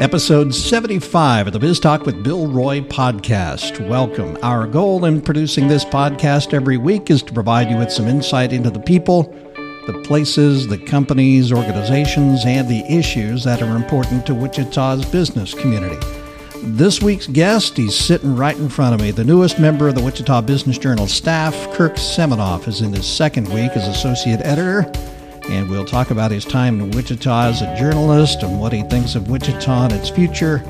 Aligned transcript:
Episode 0.00 0.54
75 0.54 1.48
of 1.48 1.52
the 1.52 1.58
Biz 1.58 1.80
Talk 1.80 2.06
with 2.06 2.22
Bill 2.22 2.46
Roy 2.46 2.82
podcast. 2.82 3.84
Welcome. 3.88 4.38
Our 4.44 4.64
goal 4.64 5.04
in 5.04 5.20
producing 5.20 5.66
this 5.66 5.84
podcast 5.84 6.54
every 6.54 6.76
week 6.76 7.10
is 7.10 7.20
to 7.24 7.32
provide 7.32 7.68
you 7.68 7.76
with 7.76 7.90
some 7.90 8.06
insight 8.06 8.52
into 8.52 8.70
the 8.70 8.78
people, 8.78 9.24
the 9.88 10.00
places, 10.06 10.68
the 10.68 10.78
companies, 10.78 11.52
organizations, 11.52 12.44
and 12.46 12.68
the 12.68 12.84
issues 12.84 13.42
that 13.42 13.60
are 13.60 13.74
important 13.74 14.24
to 14.26 14.36
Wichita's 14.36 15.04
business 15.04 15.52
community. 15.52 15.98
This 16.62 17.02
week's 17.02 17.26
guest, 17.26 17.76
he's 17.76 17.96
sitting 17.96 18.36
right 18.36 18.56
in 18.56 18.68
front 18.68 18.94
of 18.94 19.00
me. 19.00 19.10
The 19.10 19.24
newest 19.24 19.58
member 19.58 19.88
of 19.88 19.96
the 19.96 20.04
Wichita 20.04 20.42
Business 20.42 20.78
Journal 20.78 21.08
staff, 21.08 21.54
Kirk 21.72 21.94
Seminoff, 21.94 22.68
is 22.68 22.82
in 22.82 22.92
his 22.92 23.04
second 23.04 23.48
week 23.48 23.72
as 23.72 23.88
associate 23.88 24.42
editor 24.44 24.82
and 25.48 25.68
we'll 25.68 25.84
talk 25.84 26.10
about 26.10 26.30
his 26.30 26.44
time 26.44 26.80
in 26.80 26.90
Wichita 26.90 27.48
as 27.48 27.62
a 27.62 27.76
journalist 27.76 28.42
and 28.42 28.60
what 28.60 28.72
he 28.72 28.82
thinks 28.82 29.14
of 29.14 29.30
Wichita 29.30 29.84
and 29.84 29.92
its 29.92 30.10
future 30.10 30.62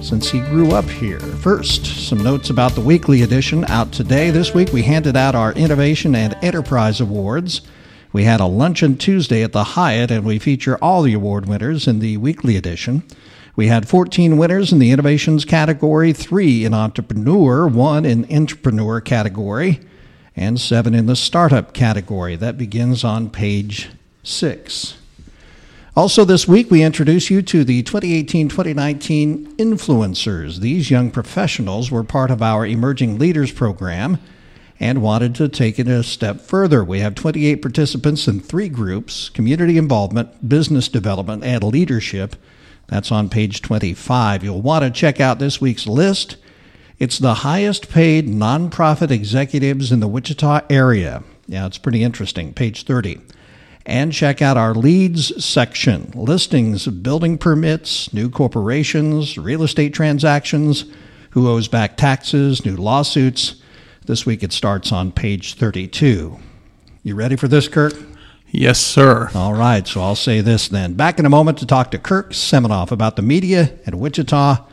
since 0.00 0.30
he 0.30 0.40
grew 0.40 0.72
up 0.72 0.84
here. 0.84 1.20
First, 1.20 1.84
some 2.08 2.22
notes 2.22 2.50
about 2.50 2.72
the 2.72 2.80
weekly 2.80 3.22
edition 3.22 3.64
out 3.66 3.92
today. 3.92 4.30
This 4.30 4.54
week 4.54 4.72
we 4.72 4.82
handed 4.82 5.16
out 5.16 5.34
our 5.34 5.52
Innovation 5.52 6.14
and 6.14 6.36
Enterprise 6.42 7.00
Awards. 7.00 7.62
We 8.12 8.24
had 8.24 8.40
a 8.40 8.46
luncheon 8.46 8.96
Tuesday 8.96 9.42
at 9.42 9.52
the 9.52 9.64
Hyatt, 9.64 10.10
and 10.10 10.24
we 10.24 10.38
feature 10.38 10.78
all 10.78 11.02
the 11.02 11.14
award 11.14 11.46
winners 11.46 11.86
in 11.86 11.98
the 11.98 12.16
weekly 12.16 12.56
edition. 12.56 13.02
We 13.56 13.66
had 13.66 13.88
14 13.88 14.36
winners 14.36 14.72
in 14.72 14.78
the 14.78 14.90
innovations 14.90 15.44
category, 15.44 16.12
three 16.12 16.64
in 16.64 16.72
entrepreneur, 16.72 17.68
one 17.68 18.04
in 18.04 18.26
entrepreneur 18.32 19.00
category, 19.00 19.80
and 20.34 20.60
seven 20.60 20.94
in 20.94 21.06
the 21.06 21.16
startup 21.16 21.74
category. 21.74 22.36
That 22.36 22.56
begins 22.56 23.04
on 23.04 23.30
page 23.30 23.90
6. 24.22 24.96
Also, 25.96 26.24
this 26.24 26.46
week, 26.46 26.70
we 26.70 26.82
introduce 26.82 27.30
you 27.30 27.42
to 27.42 27.64
the 27.64 27.82
2018 27.82 28.48
2019 28.48 29.56
influencers. 29.56 30.60
These 30.60 30.90
young 30.90 31.10
professionals 31.10 31.90
were 31.90 32.04
part 32.04 32.30
of 32.30 32.40
our 32.40 32.64
Emerging 32.64 33.18
Leaders 33.18 33.50
program 33.50 34.18
and 34.78 35.02
wanted 35.02 35.34
to 35.34 35.48
take 35.48 35.78
it 35.78 35.88
a 35.88 36.02
step 36.02 36.40
further. 36.40 36.84
We 36.84 37.00
have 37.00 37.14
28 37.14 37.56
participants 37.56 38.28
in 38.28 38.40
three 38.40 38.68
groups 38.68 39.28
community 39.28 39.76
involvement, 39.76 40.48
business 40.48 40.88
development, 40.88 41.44
and 41.44 41.62
leadership. 41.64 42.36
That's 42.86 43.12
on 43.12 43.28
page 43.28 43.60
25. 43.60 44.44
You'll 44.44 44.62
want 44.62 44.84
to 44.84 44.90
check 44.90 45.20
out 45.20 45.38
this 45.38 45.60
week's 45.60 45.86
list. 45.86 46.36
It's 46.98 47.18
the 47.18 47.34
highest 47.34 47.90
paid 47.90 48.28
nonprofit 48.28 49.10
executives 49.10 49.90
in 49.90 50.00
the 50.00 50.08
Wichita 50.08 50.62
area. 50.70 51.24
Yeah, 51.46 51.66
it's 51.66 51.78
pretty 51.78 52.02
interesting. 52.02 52.54
Page 52.54 52.84
30 52.84 53.20
and 53.90 54.12
check 54.12 54.40
out 54.40 54.56
our 54.56 54.72
leads 54.72 55.44
section 55.44 56.12
listings 56.14 56.86
of 56.86 57.02
building 57.02 57.36
permits, 57.36 58.12
new 58.14 58.30
corporations, 58.30 59.36
real 59.36 59.64
estate 59.64 59.92
transactions, 59.92 60.84
who 61.30 61.48
owes 61.48 61.66
back 61.66 61.96
taxes, 61.96 62.64
new 62.64 62.76
lawsuits. 62.76 63.56
This 64.06 64.24
week 64.24 64.44
it 64.44 64.52
starts 64.52 64.92
on 64.92 65.10
page 65.10 65.54
32. 65.54 66.38
You 67.02 67.14
ready 67.16 67.34
for 67.34 67.48
this, 67.48 67.66
Kirk? 67.66 67.94
Yes, 68.46 68.80
sir. 68.80 69.28
All 69.34 69.54
right, 69.54 69.86
so 69.86 70.00
I'll 70.00 70.14
say 70.14 70.40
this 70.40 70.68
then. 70.68 70.94
Back 70.94 71.18
in 71.18 71.26
a 71.26 71.30
moment 71.30 71.58
to 71.58 71.66
talk 71.66 71.90
to 71.90 71.98
Kirk 71.98 72.30
Seminoff 72.30 72.92
about 72.92 73.16
the 73.16 73.22
media 73.22 73.76
at 73.86 73.94
Wichita 73.96 74.64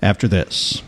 after 0.00 0.26
this. 0.26 0.82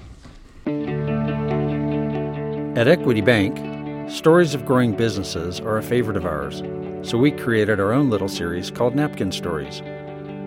At 2.77 2.89
Equity 2.89 3.21
Bank, 3.21 3.76
stories 4.09 4.55
of 4.55 4.65
growing 4.65 4.93
businesses 4.93 5.61
are 5.61 5.79
a 5.79 5.83
favorite 5.83 6.17
of 6.17 6.27
ours 6.27 6.62
so 7.07 7.17
we 7.17 7.31
created 7.31 7.79
our 7.79 7.93
own 7.93 8.11
little 8.11 8.29
series 8.29 8.71
called 8.71 8.97
Napkin 8.97 9.31
Stories. 9.31 9.81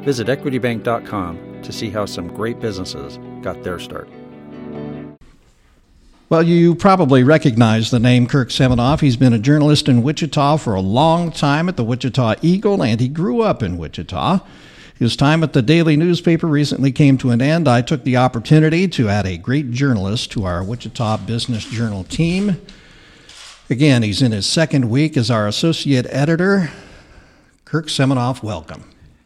Visit 0.04 0.28
equitybank.com 0.28 1.62
to 1.62 1.72
see 1.72 1.90
how 1.90 2.06
some 2.06 2.28
great 2.28 2.60
businesses 2.60 3.18
got 3.42 3.64
their 3.64 3.80
start. 3.80 4.10
Well, 6.30 6.44
you 6.44 6.76
probably 6.76 7.24
recognize 7.24 7.90
the 7.90 8.00
name 8.00 8.28
Kirk 8.28 8.50
Seminoff. 8.50 9.00
He's 9.00 9.18
been 9.18 9.34
a 9.34 9.40
journalist 9.40 9.88
in 9.88 10.04
Wichita 10.04 10.58
for 10.58 10.76
a 10.76 10.82
long 10.82 11.32
time 11.32 11.70
at 11.70 11.78
the 11.78 11.84
Wichita 11.84 12.36
Eagle, 12.42 12.84
and 12.84 13.00
he 13.00 13.08
grew 13.08 13.42
up 13.42 13.64
in 13.64 13.78
Wichita. 13.78 14.40
His 14.96 15.16
time 15.16 15.44
at 15.44 15.54
the 15.54 15.62
daily 15.62 15.96
newspaper 15.96 16.46
recently 16.46 16.92
came 16.92 17.18
to 17.20 17.32
an 17.32 17.42
end. 17.42 17.68
I 17.68 17.82
took 17.82 18.04
the 18.04 18.18
opportunity 18.18 18.88
to 18.90 19.08
add 19.08 19.26
a 19.26 19.38
great 19.38 19.72
journalist 19.72 20.32
to 20.34 20.46
our 20.46 20.62
Wichita 20.62 21.18
Business 21.20 21.66
Journal 21.66 22.04
team. 22.04 22.58
Again, 23.70 24.02
he's 24.02 24.22
in 24.24 24.32
his 24.32 24.48
second 24.48 24.90
week 24.90 25.16
as 25.16 25.30
our 25.30 25.48
associate 25.48 26.08
editor. 26.10 26.72
Kirk 27.66 27.86
Seminoff, 27.86 28.42
welcome. 28.42 28.84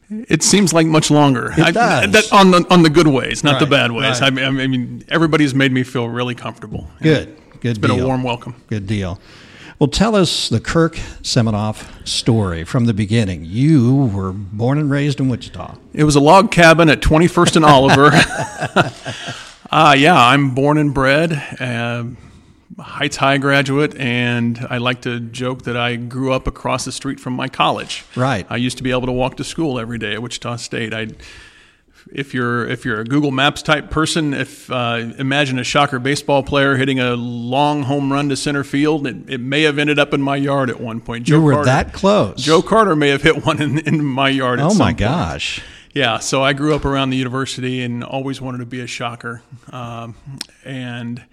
It 0.10 0.44
seems 0.44 0.74
like 0.74 0.86
much 0.86 1.10
longer. 1.10 1.54
It 1.58 1.74
does. 1.74 2.04
I, 2.04 2.08
that, 2.08 2.34
on 2.34 2.52
the 2.52 2.68
on 2.70 2.84
the 2.84 2.90
good 2.90 3.08
ways, 3.08 3.44
not 3.44 3.54
right, 3.54 3.60
the 3.62 3.66
bad 3.66 3.94
ways. 3.94 4.20
Right. 4.20 4.28
I, 4.28 4.30
mean, 4.30 4.60
I 4.60 4.68
mean, 4.68 5.06
everybody's 5.08 5.56
made 5.56 5.72
me 5.72 5.84
feel 5.84 6.10
really 6.10 6.36
comfortable. 6.36 6.90
Good, 7.02 7.38
good. 7.62 7.70
It's 7.70 7.80
been 7.80 7.92
a 7.92 8.06
warm 8.06 8.22
welcome. 8.22 8.62
Good 8.68 8.86
deal. 8.86 9.20
Well, 9.80 9.88
tell 9.88 10.16
us 10.16 10.50
the 10.50 10.60
Kirk 10.60 10.96
Seminoff 11.24 12.08
story 12.08 12.64
from 12.64 12.86
the 12.86 12.94
beginning. 12.94 13.46
You 13.46 14.12
were 14.14 14.34
born 14.34 14.78
and 14.78 14.92
raised 14.92 15.20
in 15.20 15.30
Wichita. 15.30 15.78
It 15.94 16.04
was 16.04 16.16
a 16.16 16.20
log 16.20 16.52
cabin 16.52 16.90
at 16.90 17.02
21st 17.02 17.56
and 17.56 17.66
Oliver. 17.66 18.12
uh, 19.72 19.96
yeah, 19.98 20.16
I'm 20.16 20.54
born 20.54 20.78
and 20.78 20.94
bred. 20.94 21.32
Uh, 21.60 22.06
Heights 22.80 23.18
High 23.18 23.38
graduate, 23.38 23.96
and 23.98 24.66
I 24.70 24.78
like 24.78 25.02
to 25.02 25.20
joke 25.20 25.64
that 25.64 25.78
I 25.78 25.96
grew 25.96 26.32
up 26.34 26.48
across 26.48 26.86
the 26.86 26.92
street 26.92 27.20
from 27.20 27.34
my 27.34 27.48
college. 27.48 28.04
Right. 28.16 28.46
I 28.50 28.58
used 28.58 28.78
to 28.78 28.84
be 28.84 28.92
able 28.92 29.06
to 29.06 29.12
walk 29.12 29.38
to 29.38 29.44
school 29.44 29.80
every 29.80 29.98
day 29.98 30.14
at 30.14 30.22
Wichita 30.22 30.56
State. 30.58 30.94
I, 30.94 31.08
if 32.12 32.34
you're 32.34 32.68
if 32.68 32.84
you're 32.86 33.00
a 33.00 33.06
Google 33.06 33.32
Maps 33.32 33.62
type 33.62 33.90
person, 33.90 34.34
if 34.34 34.72
uh, 34.72 35.12
imagine 35.18 35.60
a 35.60 35.64
Shocker 35.64 36.00
baseball 36.00 36.44
player 36.44 36.76
hitting 36.76 37.00
a 37.00 37.16
long 37.16 37.84
home 37.84 38.12
run 38.12 38.30
to 38.30 38.36
center 38.36 38.64
field, 38.64 39.08
it, 39.08 39.30
it 39.30 39.40
may 39.40 39.64
have 39.64 39.78
ended 39.78 40.00
up 40.00 40.14
in 40.14 40.22
my 40.22 40.36
yard 40.36 40.70
at 40.70 40.80
one 40.80 41.00
point. 41.00 41.26
Joe 41.26 41.38
you 41.38 41.42
were 41.42 41.54
Carter, 41.54 41.66
that 41.66 41.94
close. 41.94 42.42
Joe 42.42 42.62
Carter 42.62 42.96
may 42.96 43.10
have 43.10 43.22
hit 43.22 43.46
one 43.46 43.62
in, 43.62 43.80
in 43.80 44.04
my 44.04 44.30
yard. 44.30 44.60
oh 44.60 44.74
my 44.74 44.88
point. 44.88 44.98
gosh! 44.98 45.62
Yeah, 45.94 46.20
so 46.20 46.44
I 46.44 46.54
grew 46.54 46.74
up 46.76 46.86
around 46.86 47.12
the 47.12 47.18
university 47.18 47.82
and 47.84 48.04
always 48.04 48.42
wanted 48.42 48.58
to 48.60 48.66
be 48.66 48.82
a 48.82 48.88
Shocker, 48.88 49.44
um, 49.72 50.16
and 50.66 51.24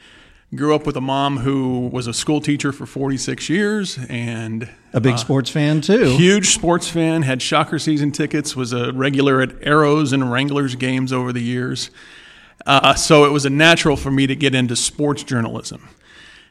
grew 0.54 0.74
up 0.74 0.84
with 0.84 0.96
a 0.96 1.00
mom 1.00 1.38
who 1.38 1.88
was 1.92 2.06
a 2.06 2.12
school 2.12 2.40
teacher 2.40 2.72
for 2.72 2.84
46 2.84 3.48
years 3.48 3.98
and 4.08 4.68
a 4.92 5.00
big 5.00 5.14
uh, 5.14 5.16
sports 5.16 5.48
fan 5.48 5.80
too. 5.80 6.16
huge 6.16 6.48
sports 6.48 6.88
fan 6.88 7.22
had 7.22 7.40
shocker 7.40 7.78
season 7.78 8.10
tickets 8.10 8.56
was 8.56 8.72
a 8.72 8.92
regular 8.92 9.40
at 9.40 9.50
Aeros 9.60 10.12
and 10.12 10.30
wranglers 10.30 10.74
games 10.74 11.12
over 11.12 11.32
the 11.32 11.42
years. 11.42 11.90
Uh, 12.66 12.94
so 12.94 13.24
it 13.24 13.30
was 13.30 13.46
a 13.46 13.50
natural 13.50 13.96
for 13.96 14.10
me 14.10 14.26
to 14.26 14.34
get 14.34 14.54
into 14.54 14.74
sports 14.74 15.22
journalism. 15.22 15.88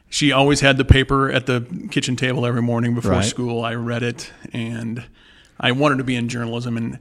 She 0.08 0.32
always 0.32 0.60
had 0.60 0.76
the 0.76 0.84
paper 0.84 1.30
at 1.30 1.46
the 1.46 1.88
kitchen 1.90 2.16
table 2.16 2.44
every 2.46 2.62
morning 2.62 2.94
before 2.94 3.12
right. 3.12 3.24
school. 3.24 3.62
I 3.62 3.74
read 3.74 4.02
it 4.02 4.32
and 4.52 5.04
i 5.62 5.70
wanted 5.70 5.98
to 5.98 6.04
be 6.04 6.16
in 6.16 6.26
journalism 6.26 6.78
and 6.78 6.98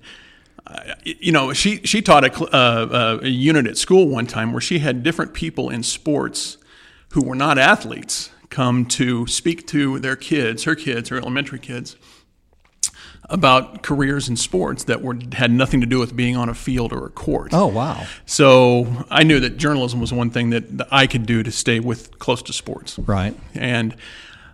uh, 0.67 0.93
you 1.03 1.31
know, 1.31 1.51
she 1.51 1.77
she 1.77 2.01
taught 2.01 2.23
a, 2.23 2.55
uh, 2.55 3.19
a 3.23 3.27
unit 3.27 3.65
at 3.65 3.77
school 3.77 4.07
one 4.07 4.27
time 4.27 4.51
where 4.51 4.61
she 4.61 4.79
had 4.79 5.01
different 5.01 5.33
people 5.33 5.69
in 5.69 5.81
sports 5.81 6.58
who 7.11 7.23
were 7.23 7.35
not 7.35 7.57
athletes 7.57 8.29
come 8.49 8.85
to 8.85 9.27
speak 9.27 9.67
to 9.67 9.99
their 9.99 10.15
kids, 10.15 10.63
her 10.63 10.75
kids, 10.75 11.09
her 11.09 11.17
elementary 11.17 11.59
kids, 11.59 11.95
about 13.29 13.83
careers 13.83 14.27
in 14.27 14.35
sports 14.35 14.85
that 14.85 15.01
were 15.01 15.17
had 15.33 15.51
nothing 15.51 15.81
to 15.81 15.87
do 15.87 15.99
with 15.99 16.15
being 16.15 16.35
on 16.35 16.49
a 16.49 16.53
field 16.53 16.91
or 16.91 17.05
a 17.05 17.09
court. 17.09 17.53
Oh 17.53 17.67
wow! 17.67 18.05
So 18.25 19.05
I 19.09 19.23
knew 19.23 19.39
that 19.39 19.57
journalism 19.57 19.99
was 19.99 20.11
one 20.11 20.31
thing 20.31 20.49
that, 20.49 20.77
that 20.79 20.87
I 20.91 21.05
could 21.05 21.25
do 21.25 21.43
to 21.43 21.51
stay 21.51 21.79
with 21.79 22.17
close 22.17 22.41
to 22.43 22.53
sports. 22.53 22.97
Right. 22.97 23.35
And 23.53 23.95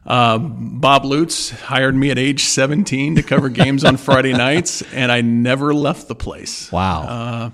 uh, 0.06 0.38
Bob 0.38 1.06
Lutz 1.06 1.50
hired 1.50 1.96
me 1.96 2.12
at 2.12 2.20
age 2.20 2.44
17 2.44 3.16
to 3.16 3.24
cover 3.24 3.50
games 3.50 3.84
on 3.84 3.98
Friday 3.98 4.34
nights, 4.38 4.82
and 4.94 5.12
I 5.12 5.22
never 5.22 5.74
left 5.74 6.08
the 6.08 6.16
place. 6.16 6.72
Wow. 6.72 7.02
Uh, 7.02 7.50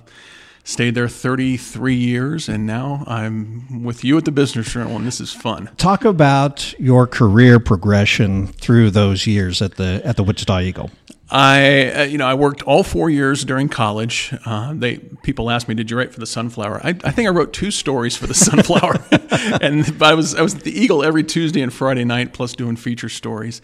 stayed 0.64 0.96
there 0.96 1.08
33 1.08 1.96
years 1.96 2.50
and 2.50 2.66
now 2.66 3.04
i'm 3.08 3.84
with 3.84 4.04
you 4.04 4.18
at 4.18 4.26
the 4.26 4.32
business 4.32 4.72
journal 4.72 4.96
and 4.96 5.06
this 5.06 5.20
is 5.20 5.32
fun 5.32 5.70
talk 5.78 6.06
about 6.06 6.74
your 6.80 7.08
career 7.08 7.60
progression 7.60 8.48
through 8.48 8.90
those 8.92 9.26
years 9.28 9.62
at 9.62 9.76
the 9.76 10.02
at 10.04 10.18
the 10.18 10.24
wichita 10.24 10.62
eagle 10.62 10.90
I, 11.34 11.92
uh, 11.92 12.04
you 12.04 12.18
know, 12.18 12.28
I 12.28 12.34
worked 12.34 12.62
all 12.64 12.84
four 12.84 13.10
years 13.10 13.46
during 13.46 13.70
college. 13.70 14.34
Uh, 14.46 14.74
they 14.76 14.98
people 14.98 15.50
asked 15.50 15.70
me, 15.70 15.76
"Did 15.76 15.90
you 15.90 15.98
write 15.98 16.14
for 16.14 16.20
the 16.20 16.26
Sunflower?" 16.26 16.82
I, 16.84 16.90
I 16.90 17.12
think 17.12 17.28
I 17.28 17.30
wrote 17.30 17.54
two 17.54 17.72
stories 17.72 18.18
for 18.18 18.28
the 18.28 18.34
Sunflower, 18.48 19.00
and 19.62 20.04
I 20.04 20.14
was 20.14 20.36
I 20.36 20.42
was 20.42 20.56
at 20.56 20.64
the 20.64 20.78
Eagle 20.78 21.04
every 21.06 21.24
Tuesday 21.24 21.62
and 21.62 21.74
Friday 21.74 22.04
night, 22.04 22.34
plus 22.34 22.52
doing 22.54 22.76
feature 22.76 23.08
stories. 23.08 23.62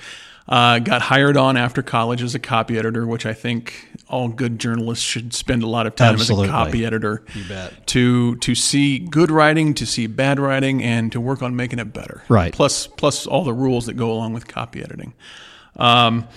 Uh, 0.47 0.79
got 0.79 1.01
hired 1.01 1.35
on 1.35 1.57
after 1.57 1.81
college 1.81 2.23
as 2.23 2.33
a 2.33 2.39
copy 2.39 2.77
editor, 2.77 3.05
which 3.05 3.25
I 3.25 3.33
think 3.33 3.89
all 4.07 4.29
good 4.29 4.59
journalists 4.59 5.03
should 5.03 5.33
spend 5.33 5.61
a 5.61 5.67
lot 5.67 5.87
of 5.87 5.95
time 5.95 6.13
Absolutely. 6.13 6.45
as 6.45 6.49
a 6.49 6.53
copy 6.53 6.85
editor. 6.85 7.23
You 7.33 7.43
bet. 7.49 7.85
To 7.87 8.37
to 8.37 8.55
see 8.55 8.99
good 8.99 9.29
writing, 9.29 9.73
to 9.73 9.85
see 9.85 10.07
bad 10.07 10.39
writing, 10.39 10.81
and 10.81 11.11
to 11.11 11.19
work 11.19 11.41
on 11.41 11.55
making 11.55 11.79
it 11.79 11.91
better. 11.93 12.23
Right. 12.29 12.53
Plus 12.53 12.87
plus 12.87 13.27
all 13.27 13.43
the 13.43 13.53
rules 13.53 13.87
that 13.87 13.95
go 13.95 14.09
along 14.11 14.33
with 14.33 14.47
copy 14.47 14.81
editing. 14.81 15.13
Um, 15.75 16.27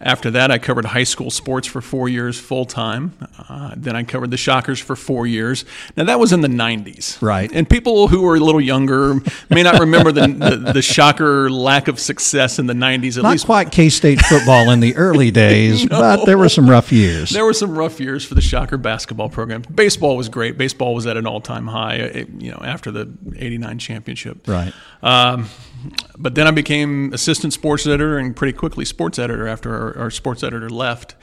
After 0.00 0.30
that, 0.30 0.52
I 0.52 0.58
covered 0.58 0.84
high 0.84 1.02
school 1.04 1.28
sports 1.30 1.66
for 1.66 1.80
four 1.80 2.08
years 2.08 2.38
full 2.38 2.64
time. 2.64 3.14
Uh, 3.48 3.74
then 3.76 3.96
I 3.96 4.04
covered 4.04 4.30
the 4.30 4.36
Shockers 4.36 4.78
for 4.78 4.94
four 4.94 5.26
years. 5.26 5.64
Now 5.96 6.04
that 6.04 6.20
was 6.20 6.32
in 6.32 6.40
the 6.40 6.48
'90s, 6.48 7.20
Right. 7.20 7.50
And 7.52 7.68
people 7.68 8.06
who 8.06 8.24
are 8.28 8.36
a 8.36 8.40
little 8.40 8.60
younger 8.60 9.14
may 9.50 9.64
not 9.64 9.80
remember 9.80 10.12
the, 10.12 10.28
the 10.28 10.72
the 10.74 10.82
Shocker 10.82 11.50
lack 11.50 11.88
of 11.88 11.98
success 11.98 12.60
in 12.60 12.66
the 12.66 12.74
'90s. 12.74 13.16
At 13.16 13.24
Not 13.24 13.32
least 13.32 13.46
quite 13.46 13.72
K 13.72 13.88
State 13.88 14.20
football 14.20 14.70
in 14.70 14.78
the 14.78 14.94
early 14.94 15.30
days, 15.44 15.84
but 15.86 16.26
there 16.26 16.38
were 16.38 16.48
some 16.48 16.70
rough 16.70 16.92
years. 16.92 17.30
there 17.30 17.44
were 17.44 17.52
some 17.54 17.76
rough 17.76 17.98
years 17.98 18.24
for 18.24 18.36
the 18.36 18.40
Shocker 18.40 18.76
basketball 18.78 19.28
program. 19.28 19.62
Baseball 19.62 20.16
was 20.16 20.28
great. 20.28 20.56
Baseball 20.56 20.94
was 20.94 21.08
at 21.08 21.16
an 21.16 21.26
all-time 21.26 21.66
high, 21.66 22.00
uh, 22.00 22.24
you 22.38 22.52
know, 22.52 22.60
after 22.62 22.92
the 22.92 23.12
'89 23.36 23.78
championship. 23.80 24.46
Right. 24.46 24.72
Um, 25.02 25.48
but 26.18 26.34
then 26.34 26.46
I 26.46 26.50
became 26.50 27.12
assistant 27.12 27.52
sports 27.52 27.86
editor 27.86 28.18
and 28.18 28.34
pretty 28.34 28.56
quickly 28.56 28.84
sports 28.84 29.18
editor 29.18 29.46
after 29.46 29.74
our, 29.74 29.98
our 30.04 30.10
sports 30.10 30.42
editor 30.42 30.68
left. 30.70 31.14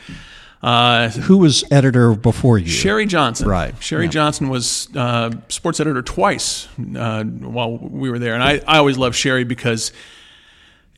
Uh, 0.63 1.09
Who 1.09 1.37
was 1.37 1.63
editor 1.69 2.15
before 2.15 2.57
you? 2.57 2.67
Sherry 2.69 3.05
Johnson. 3.05 3.47
Right. 3.47 3.75
Sherry 3.83 4.05
Yeah. 4.05 4.11
Johnson 4.11 4.49
was 4.49 4.87
uh, 4.95 5.31
sports 5.49 5.79
editor 5.79 6.01
twice 6.01 6.67
uh, 6.97 7.23
while 7.23 7.77
we 7.77 8.09
were 8.09 8.17
there. 8.17 8.33
And 8.33 8.41
I, 8.41 8.61
I 8.67 8.77
always 8.77 8.97
loved 8.97 9.15
Sherry 9.15 9.43
because 9.43 9.91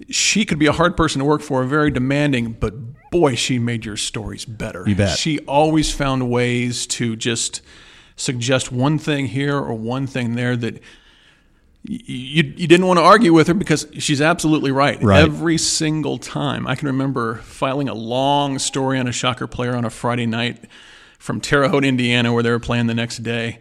she 0.10 0.46
could 0.46 0.60
be 0.60 0.68
a 0.68 0.72
hard 0.72 0.96
person 0.96 1.20
to 1.20 1.26
work 1.26 1.42
for, 1.42 1.64
very 1.64 1.92
demanding, 1.92 2.54
but 2.54 2.76
boy, 3.12 3.36
she 3.36 3.60
made 3.60 3.84
your 3.84 3.98
stories 3.98 4.46
better. 4.46 4.84
You 4.88 4.96
bet. 4.96 5.18
She 5.18 5.40
always 5.40 5.92
found 5.92 6.30
ways 6.30 6.86
to 6.88 7.16
just 7.16 7.62
suggest 8.16 8.72
one 8.72 9.00
thing 9.00 9.26
here 9.28 9.56
or 9.58 9.74
one 9.74 10.08
thing 10.08 10.36
there 10.36 10.56
that 10.56 10.82
you, 11.84 12.44
you 12.44 12.68
didn't 12.68 12.86
want 12.86 12.98
to 13.00 13.04
argue 13.04 13.34
with 13.34 13.48
her 13.48 13.54
because 13.54 13.88
she's 13.94 14.22
absolutely 14.22 14.72
right. 14.72 15.02
Right. 15.02 15.22
Every 15.22 15.58
single 15.58 16.18
time. 16.18 16.68
I 16.68 16.76
can 16.76 16.88
remember 16.88 17.36
filing 17.36 17.88
a 17.88 17.94
long 17.94 18.60
story 18.60 19.00
on 19.00 19.08
a 19.08 19.12
shocker 19.12 19.48
player 19.48 19.76
on 19.76 19.86
a 19.86 19.90
Friday 19.90 20.26
night 20.26 20.66
from 21.18 21.40
Terre 21.40 21.70
Haute, 21.70 21.86
Indiana, 21.86 22.34
where 22.34 22.44
they 22.44 22.52
were 22.52 22.60
playing 22.60 22.88
the 22.88 22.94
next 22.94 23.20
day. 23.20 23.60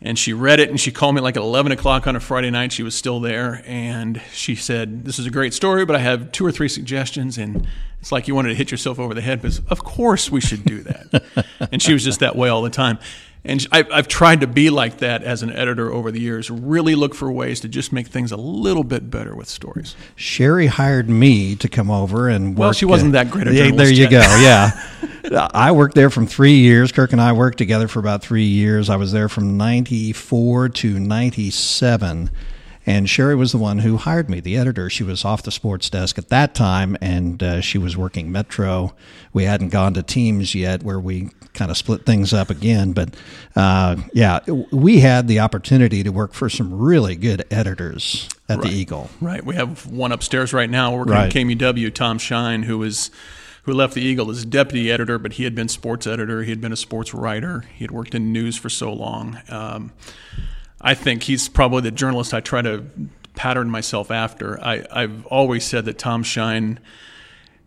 And 0.00 0.18
she 0.18 0.34
read 0.34 0.60
it 0.60 0.68
and 0.68 0.78
she 0.78 0.92
called 0.92 1.14
me 1.14 1.22
like 1.22 1.36
at 1.36 1.42
11 1.42 1.72
o'clock 1.72 2.06
on 2.06 2.16
a 2.16 2.20
Friday 2.20 2.50
night. 2.50 2.70
She 2.70 2.82
was 2.82 2.94
still 2.94 3.18
there. 3.18 3.62
And 3.64 4.20
she 4.30 4.54
said, 4.54 5.04
This 5.04 5.18
is 5.18 5.26
a 5.26 5.30
great 5.30 5.54
story, 5.54 5.86
but 5.86 5.96
I 5.96 6.00
have 6.00 6.32
two 6.32 6.44
or 6.44 6.52
three 6.52 6.68
suggestions. 6.68 7.38
And 7.38 7.66
it's 8.00 8.12
like 8.12 8.28
you 8.28 8.34
wanted 8.34 8.50
to 8.50 8.54
hit 8.54 8.70
yourself 8.70 8.98
over 8.98 9.14
the 9.14 9.22
head 9.22 9.40
because, 9.40 9.60
of 9.68 9.84
course, 9.84 10.30
we 10.30 10.40
should 10.40 10.64
do 10.64 10.82
that. 10.82 11.46
and 11.72 11.80
she 11.80 11.94
was 11.94 12.04
just 12.04 12.20
that 12.20 12.36
way 12.36 12.50
all 12.50 12.60
the 12.60 12.70
time. 12.70 12.98
And 13.46 13.64
I, 13.70 13.84
I've 13.92 14.08
tried 14.08 14.40
to 14.40 14.46
be 14.46 14.70
like 14.70 14.98
that 14.98 15.22
as 15.22 15.42
an 15.42 15.52
editor 15.52 15.92
over 15.92 16.10
the 16.10 16.20
years, 16.20 16.50
really 16.50 16.94
look 16.96 17.14
for 17.14 17.30
ways 17.30 17.60
to 17.60 17.68
just 17.68 17.92
make 17.92 18.08
things 18.08 18.32
a 18.32 18.36
little 18.36 18.82
bit 18.82 19.08
better 19.08 19.36
with 19.36 19.48
stories. 19.48 19.94
Sherry 20.16 20.66
hired 20.66 21.08
me 21.08 21.54
to 21.56 21.68
come 21.68 21.90
over 21.90 22.28
and 22.28 22.58
Well, 22.58 22.72
she 22.72 22.84
wasn't 22.84 23.12
that 23.12 23.30
great 23.30 23.46
a 23.46 23.54
yeah, 23.54 23.70
There 23.70 23.88
you 23.88 24.08
yet. 24.08 24.10
go. 24.10 24.18
Yeah. 24.18 25.48
I 25.54 25.72
worked 25.72 25.94
there 25.94 26.10
from 26.10 26.26
three 26.26 26.56
years. 26.56 26.92
Kirk 26.92 27.12
and 27.12 27.20
I 27.20 27.32
worked 27.32 27.58
together 27.58 27.88
for 27.88 28.00
about 28.00 28.22
three 28.22 28.44
years. 28.44 28.90
I 28.90 28.96
was 28.96 29.12
there 29.12 29.28
from 29.28 29.56
94 29.56 30.68
to 30.68 31.00
97. 31.00 32.30
And 32.88 33.10
Sherry 33.10 33.34
was 33.34 33.50
the 33.50 33.58
one 33.58 33.80
who 33.80 33.96
hired 33.96 34.30
me, 34.30 34.38
the 34.38 34.56
editor. 34.56 34.88
She 34.88 35.02
was 35.02 35.24
off 35.24 35.42
the 35.42 35.50
sports 35.50 35.90
desk 35.90 36.18
at 36.18 36.28
that 36.28 36.54
time, 36.54 36.96
and 37.00 37.42
uh, 37.42 37.60
she 37.60 37.78
was 37.78 37.96
working 37.96 38.30
Metro. 38.30 38.94
We 39.32 39.42
hadn't 39.44 39.70
gone 39.70 39.94
to 39.94 40.02
teams 40.04 40.54
yet 40.54 40.84
where 40.84 41.00
we 41.00 41.30
kind 41.52 41.70
of 41.70 41.76
split 41.76 42.06
things 42.06 42.32
up 42.32 42.48
again. 42.48 42.92
But 42.92 43.14
uh, 43.56 43.96
yeah, 44.12 44.38
we 44.70 45.00
had 45.00 45.26
the 45.26 45.40
opportunity 45.40 46.04
to 46.04 46.10
work 46.10 46.32
for 46.32 46.48
some 46.48 46.72
really 46.72 47.16
good 47.16 47.44
editors 47.50 48.28
at 48.48 48.60
the 48.62 48.68
Eagle. 48.68 49.10
Right. 49.20 49.44
We 49.44 49.56
have 49.56 49.86
one 49.86 50.12
upstairs 50.12 50.52
right 50.52 50.70
now 50.70 50.94
working 50.96 51.12
Right. 51.12 51.26
at 51.26 51.32
KMUW, 51.32 51.92
Tom 51.92 52.18
Shine, 52.18 52.62
who 52.62 52.78
was 52.78 53.10
who 53.64 53.72
left 53.72 53.94
the 53.94 54.00
Eagle 54.02 54.30
as 54.30 54.44
deputy 54.44 54.92
editor, 54.92 55.18
but 55.18 55.32
he 55.32 55.42
had 55.42 55.56
been 55.56 55.66
sports 55.66 56.06
editor. 56.06 56.44
He 56.44 56.50
had 56.50 56.60
been 56.60 56.70
a 56.72 56.76
sports 56.76 57.12
writer. 57.12 57.64
He 57.74 57.82
had 57.82 57.90
worked 57.90 58.14
in 58.14 58.32
news 58.32 58.56
for 58.56 58.68
so 58.68 58.92
long. 58.92 59.40
Um, 59.48 59.90
I 60.80 60.94
think 60.94 61.22
he's 61.24 61.48
probably 61.48 61.82
the 61.82 61.90
journalist 61.90 62.34
I 62.34 62.40
try 62.40 62.62
to 62.62 62.84
pattern 63.34 63.70
myself 63.70 64.10
after. 64.10 64.62
I, 64.62 64.84
I've 64.90 65.26
always 65.26 65.64
said 65.64 65.84
that 65.86 65.98
Tom 65.98 66.22
Shine. 66.22 66.78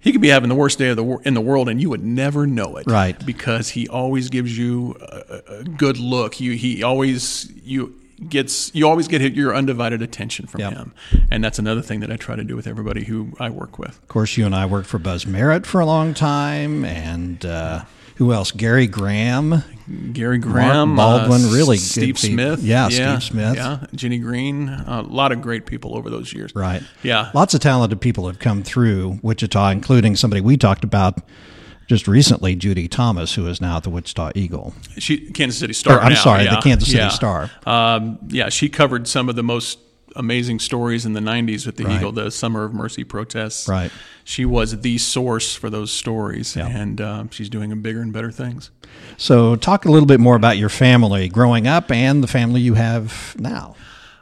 He 0.01 0.13
could 0.13 0.21
be 0.21 0.29
having 0.29 0.47
the 0.47 0.55
worst 0.55 0.79
day 0.79 0.89
of 0.89 0.95
the 0.97 1.05
in 1.25 1.33
the 1.33 1.41
world, 1.41 1.67
and 1.67 1.81
you 1.81 1.89
would 1.89 2.03
never 2.03 2.47
know 2.47 2.77
it, 2.77 2.85
Right. 2.87 3.23
Because 3.25 3.69
he 3.69 3.87
always 3.89 4.29
gives 4.29 4.57
you 4.57 4.95
a, 5.01 5.41
a 5.59 5.63
good 5.63 5.97
look. 5.97 6.39
You 6.39 6.53
he 6.53 6.83
always 6.83 7.51
you 7.65 7.95
gets 8.29 8.73
you 8.73 8.87
always 8.87 9.09
get 9.09 9.21
your 9.35 9.53
undivided 9.53 10.01
attention 10.01 10.47
from 10.47 10.61
Yep. 10.61 10.73
him, 10.73 10.93
and 11.29 11.43
that's 11.43 11.59
another 11.59 11.81
thing 11.81 11.99
that 11.99 12.11
I 12.11 12.15
try 12.15 12.37
to 12.37 12.45
do 12.45 12.55
with 12.55 12.65
everybody 12.65 13.03
who 13.03 13.33
I 13.41 13.49
work 13.49 13.77
with. 13.77 13.97
Of 13.97 14.07
course, 14.07 14.37
you 14.37 14.45
and 14.45 14.55
I 14.55 14.65
worked 14.65 14.87
for 14.87 14.99
Buzz 14.99 15.27
Merritt 15.27 15.65
for 15.65 15.81
a 15.81 15.85
long 15.85 16.13
time, 16.13 16.85
and 16.85 17.45
uh, 17.45 17.83
who 18.15 18.31
else? 18.31 18.51
Gary 18.51 18.87
Graham. 18.87 19.63
Gary 20.13 20.37
Graham, 20.37 20.95
Mark 20.95 21.21
Baldwin, 21.27 21.49
uh, 21.49 21.53
really 21.53 21.77
good 21.77 21.83
Steve. 21.83 22.19
Smith, 22.19 22.61
Yeah, 22.61 22.89
Steve 22.89 23.23
Smith. 23.23 23.55
yeah, 23.55 23.85
Jenny 23.95 24.19
Green, 24.19 24.69
a 24.69 25.01
lot 25.01 25.31
of 25.31 25.41
great 25.41 25.65
people 25.65 25.95
over 25.97 26.09
those 26.09 26.31
years. 26.33 26.51
Right. 26.53 26.83
Yeah. 27.03 27.31
Lots 27.33 27.53
of 27.53 27.59
talented 27.61 27.99
people 28.01 28.27
have 28.27 28.39
come 28.39 28.63
through 28.63 29.19
Wichita, 29.21 29.69
including 29.69 30.15
somebody 30.15 30.41
we 30.41 30.57
talked 30.57 30.83
about 30.83 31.19
just 31.87 32.07
recently, 32.07 32.55
Judy 32.55 32.87
Thomas, 32.87 33.33
who 33.33 33.47
is 33.47 33.59
now 33.59 33.77
at 33.77 33.83
the 33.83 33.89
Wichita 33.89 34.31
Eagle. 34.35 34.75
She 34.99 35.31
Kansas 35.31 35.59
City 35.59 35.73
Star. 35.73 35.97
Or, 35.97 36.01
I'm 36.01 36.13
now, 36.13 36.23
sorry, 36.23 36.43
the 36.43 36.61
Kansas 36.61 36.87
City 36.87 36.99
yeah. 36.99 37.09
Star. 37.09 37.49
Um, 37.65 38.19
yeah, 38.27 38.49
she 38.49 38.69
covered 38.69 39.07
some 39.07 39.27
of 39.27 39.35
the 39.35 39.43
most 39.43 39.79
amazing 40.15 40.59
stories 40.59 41.05
in 41.05 41.13
the 41.13 41.19
'90s 41.19 41.65
with 41.65 41.77
the 41.77 41.85
Right. 41.85 41.97
Eagle, 41.97 42.11
the 42.11 42.31
Summer 42.31 42.63
of 42.63 42.73
Mercy 42.73 43.03
protests. 43.03 43.67
Right. 43.67 43.91
She 44.23 44.45
was 44.45 44.81
the 44.81 44.97
source 44.97 45.55
for 45.55 45.69
those 45.69 45.91
stories, 45.91 46.55
and 46.55 46.99
uh, 47.01 47.23
she's 47.31 47.49
doing 47.49 47.79
bigger 47.81 48.01
and 48.01 48.13
better 48.13 48.31
things. 48.31 48.71
So, 49.17 49.55
talk 49.55 49.85
a 49.85 49.91
little 49.91 50.07
bit 50.07 50.19
more 50.19 50.35
about 50.35 50.57
your 50.57 50.69
family 50.69 51.29
growing 51.29 51.67
up 51.67 51.91
and 51.91 52.23
the 52.23 52.27
family 52.27 52.61
you 52.61 52.75
have 52.75 53.35
now. 53.39 53.75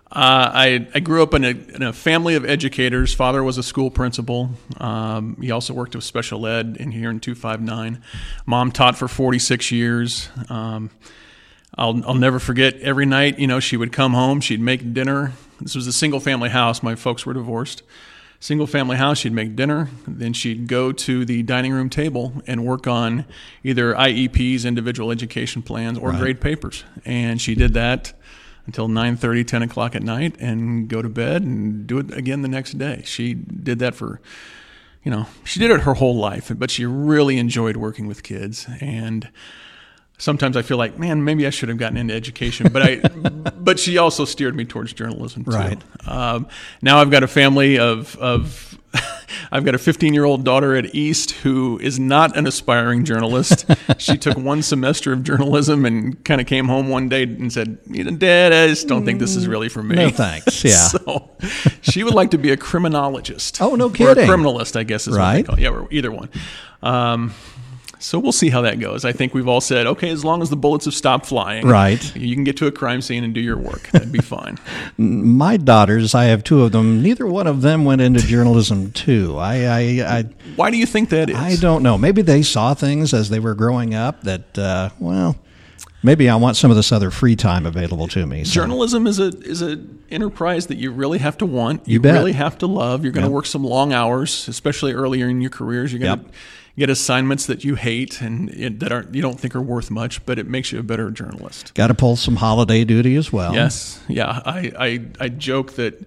Uh, 0.10 0.50
I, 0.54 0.88
I 0.96 1.00
grew 1.02 1.22
up 1.22 1.34
in 1.34 1.44
a, 1.44 1.50
in 1.50 1.84
a 1.84 1.92
family 1.92 2.36
of 2.36 2.46
educators. 2.46 3.14
Father 3.14 3.44
was 3.44 3.58
a 3.58 3.64
school 3.64 3.92
principal. 3.92 4.52
Um, 4.78 5.36
he 5.42 5.52
also 5.52 5.74
worked 5.74 5.96
with 5.96 6.06
special 6.06 6.48
ed 6.48 6.78
in 6.80 6.92
here 6.92 7.10
in 7.10 7.20
259. 7.20 8.02
Mom 8.46 8.72
taught 8.72 8.98
for 8.98 9.10
46 9.10 9.70
years. 9.74 10.30
Um, 10.50 10.92
I'll, 11.78 12.02
I'll 12.06 12.16
never 12.16 12.40
forget 12.40 12.76
every 12.80 13.06
night, 13.06 13.38
you 13.38 13.48
know, 13.48 13.60
she 13.60 13.76
would 13.76 13.92
come 13.92 14.14
home, 14.14 14.40
she'd 14.40 14.62
make 14.62 14.94
dinner. 14.94 15.34
This 15.60 15.76
was 15.76 15.88
a 15.88 15.94
single 15.94 16.20
family 16.20 16.50
house. 16.50 16.84
My 16.84 16.96
folks 16.96 17.26
were 17.26 17.34
divorced. 17.34 17.84
Single 18.40 18.68
family 18.68 18.98
house, 18.98 19.18
she'd 19.18 19.34
make 19.34 19.56
dinner. 19.56 19.90
Then 20.08 20.34
she'd 20.34 20.68
go 20.68 20.92
to 20.92 21.26
the 21.26 21.42
dining 21.42 21.74
room 21.74 21.90
table 21.90 22.34
and 22.46 22.64
work 22.64 22.86
on 22.86 23.26
either 23.64 23.96
IEPs, 23.96 24.64
individual 24.64 25.10
education 25.10 25.64
plans, 25.64 25.98
or 25.98 26.12
grade 26.12 26.40
papers. 26.40 26.84
And 27.04 27.42
she 27.42 27.56
did 27.56 27.74
that 27.74 28.14
until 28.68 28.88
9.30 28.88 29.48
10 29.48 29.62
o'clock 29.64 29.96
at 29.96 30.04
night 30.04 30.36
and 30.40 30.88
go 30.88 31.02
to 31.02 31.10
bed 31.10 31.42
and 31.42 31.88
do 31.88 31.98
it 31.98 32.14
again 32.16 32.42
the 32.42 32.48
next 32.48 32.78
day 32.78 33.02
she 33.06 33.34
did 33.34 33.80
that 33.80 33.96
for 33.96 34.20
you 35.04 35.10
know 35.10 35.26
she 35.46 35.60
did 35.60 35.72
it 35.72 35.82
her 35.82 35.96
whole 35.96 36.16
life 36.16 36.52
but 36.56 36.70
she 36.70 36.86
really 36.86 37.38
enjoyed 37.38 37.78
working 37.78 38.08
with 38.08 38.24
kids 38.24 38.68
and 38.82 39.30
sometimes 40.18 40.58
i 40.58 40.62
feel 40.62 40.78
like 40.78 40.98
man 40.98 41.24
maybe 41.24 41.46
i 41.46 41.50
should 41.50 41.70
have 41.70 41.78
gotten 41.78 41.98
into 41.98 42.14
education 42.14 42.68
but 42.72 42.82
i 42.82 42.96
but 43.58 43.80
she 43.80 43.98
also 43.98 44.26
steered 44.26 44.56
me 44.56 44.66
towards 44.66 44.94
journalism 44.94 45.44
too 45.46 45.52
Right. 45.52 45.82
um, 46.08 46.48
now 46.82 47.00
i've 47.00 47.12
got 47.12 47.24
a 47.24 47.28
family 47.28 47.78
of 47.80 48.16
of 48.18 48.64
I've 49.52 49.64
got 49.64 49.76
a 49.76 49.78
15 49.78 50.14
year 50.14 50.24
old 50.26 50.44
daughter 50.44 50.76
at 50.76 50.96
East 50.96 51.32
who 51.32 51.78
is 51.80 52.00
not 52.00 52.36
an 52.38 52.48
aspiring 52.48 53.04
journalist. 53.06 53.66
she 53.98 54.18
took 54.18 54.38
one 54.38 54.62
semester 54.62 55.14
of 55.14 55.24
journalism 55.24 55.86
and 55.86 56.24
kind 56.26 56.42
of 56.42 56.48
came 56.48 56.68
home 56.68 56.90
one 56.90 57.08
day 57.10 57.24
and 57.24 57.52
said, 57.52 57.78
you 57.86 58.04
know, 58.06 58.12
Dad, 58.12 58.52
I 58.54 58.68
just 58.68 58.88
don't 58.88 59.06
think 59.06 59.20
this 59.20 59.36
is 59.36 59.48
really 59.48 59.70
for 59.70 59.84
me. 59.84 59.96
No 59.96 60.10
thanks. 60.10 60.64
Yeah. 60.64 60.72
so 60.88 61.30
she 61.82 62.04
would 62.04 62.14
like 62.14 62.32
to 62.32 62.38
be 62.38 62.52
a 62.52 62.58
criminologist. 62.58 63.62
Oh, 63.62 63.76
no 63.76 63.86
Or 63.86 63.90
a 63.90 63.94
kidding. 63.94 64.28
criminalist, 64.28 64.76
I 64.78 64.84
guess 64.84 65.08
is 65.08 65.12
what 65.12 65.20
Right. 65.20 65.36
they 65.38 65.44
call 65.44 65.56
it. 65.56 65.62
Yeah, 65.62 65.70
or 65.70 65.88
either 65.92 66.12
one. 66.12 66.30
Um, 66.82 67.34
so 68.00 68.20
we'll 68.20 68.32
see 68.32 68.50
how 68.50 68.62
that 68.62 68.80
goes. 68.80 69.06
I 69.06 69.12
think 69.12 69.34
we've 69.34 69.48
all 69.48 69.62
said, 69.62 69.88
okay, 69.88 70.10
as 70.10 70.24
long 70.24 70.42
as 70.42 70.50
the 70.50 70.56
bullets 70.56 70.86
have 70.86 70.94
stopped 70.94 71.26
flying, 71.26 71.68
Right. 71.68 72.16
You 72.16 72.36
can 72.36 72.44
get 72.44 72.58
to 72.58 72.68
a 72.68 72.72
crime 72.72 73.02
scene 73.02 73.24
and 73.24 73.34
do 73.34 73.42
your 73.42 73.58
work. 73.58 73.90
That'd 73.90 74.12
be 74.12 74.20
fine. 74.20 74.58
My 74.98 75.58
daughters, 75.58 76.14
I 76.16 76.26
have 76.26 76.44
two 76.44 76.64
of 76.64 76.72
them. 76.72 77.02
Neither 77.02 77.26
one 77.26 77.48
of 77.48 77.62
them 77.62 77.86
went 77.86 78.02
into 78.02 78.20
journalism 78.22 78.92
too. 78.92 79.38
I, 79.38 79.66
I, 79.66 79.80
I, 80.20 80.24
Why 80.56 80.70
do 80.72 80.78
you 80.78 80.86
think 80.86 81.10
that 81.10 81.30
is? 81.30 81.36
I 81.36 81.56
don't 81.56 81.84
know. 81.84 81.98
Maybe 81.98 82.22
they 82.22 82.42
saw 82.44 82.74
things 82.74 83.14
as 83.14 83.30
they 83.30 83.40
were 83.40 83.56
growing 83.56 83.94
up 83.96 84.22
that, 84.22 84.58
uh, 84.58 84.90
well, 85.00 85.36
maybe 86.04 86.30
I 86.30 86.36
want 86.36 86.56
some 86.58 86.70
of 86.72 86.78
this 86.78 86.92
other 86.92 87.10
free 87.12 87.36
time 87.36 87.66
available 87.66 88.08
to 88.10 88.26
me. 88.28 88.44
So- 88.44 88.54
Journalism 88.54 89.08
is 89.08 89.20
a 89.20 89.28
is 89.40 89.62
a 89.62 89.80
enterprise 90.10 90.68
that 90.68 90.78
you 90.78 90.92
really 90.92 91.18
have 91.18 91.38
to 91.40 91.46
want. 91.46 91.86
You, 91.88 92.00
bet. 92.00 92.14
really 92.14 92.32
have 92.34 92.58
to 92.60 92.68
love. 92.68 93.04
You're 93.04 93.12
going 93.12 93.24
to 93.26 93.30
Yep. 93.30 93.36
work 93.36 93.46
some 93.46 93.64
long 93.64 93.92
hours, 93.92 94.48
especially 94.48 94.94
earlier 94.94 95.28
in 95.28 95.42
your 95.42 95.50
careers. 95.50 95.92
You're 95.92 96.00
going 96.00 96.20
to 96.20 96.24
Yep. 96.26 96.34
Get 96.78 96.90
assignments 96.90 97.48
that 97.48 97.64
you 97.64 97.76
hate 97.76 98.22
and 98.22 98.50
it, 98.52 98.80
that 98.80 98.92
aren't 98.92 99.14
you 99.14 99.22
don't 99.22 99.40
think 99.40 99.56
are 99.56 99.62
worth 99.62 99.90
much, 99.90 100.26
but 100.26 100.38
it 100.40 100.48
makes 100.48 100.72
you 100.72 100.80
a 100.80 100.84
better 100.84 101.10
journalist. 101.12 101.74
Got 101.74 101.88
to 101.88 101.94
pull 101.94 102.16
some 102.16 102.36
holiday 102.36 102.84
duty 102.84 103.16
as 103.16 103.34
well. 103.34 103.54
Yes, 103.54 104.02
yeah. 104.08 104.42
I, 104.46 104.72
I 104.78 105.06
I 105.20 105.30
joke 105.30 105.74
that 105.74 106.06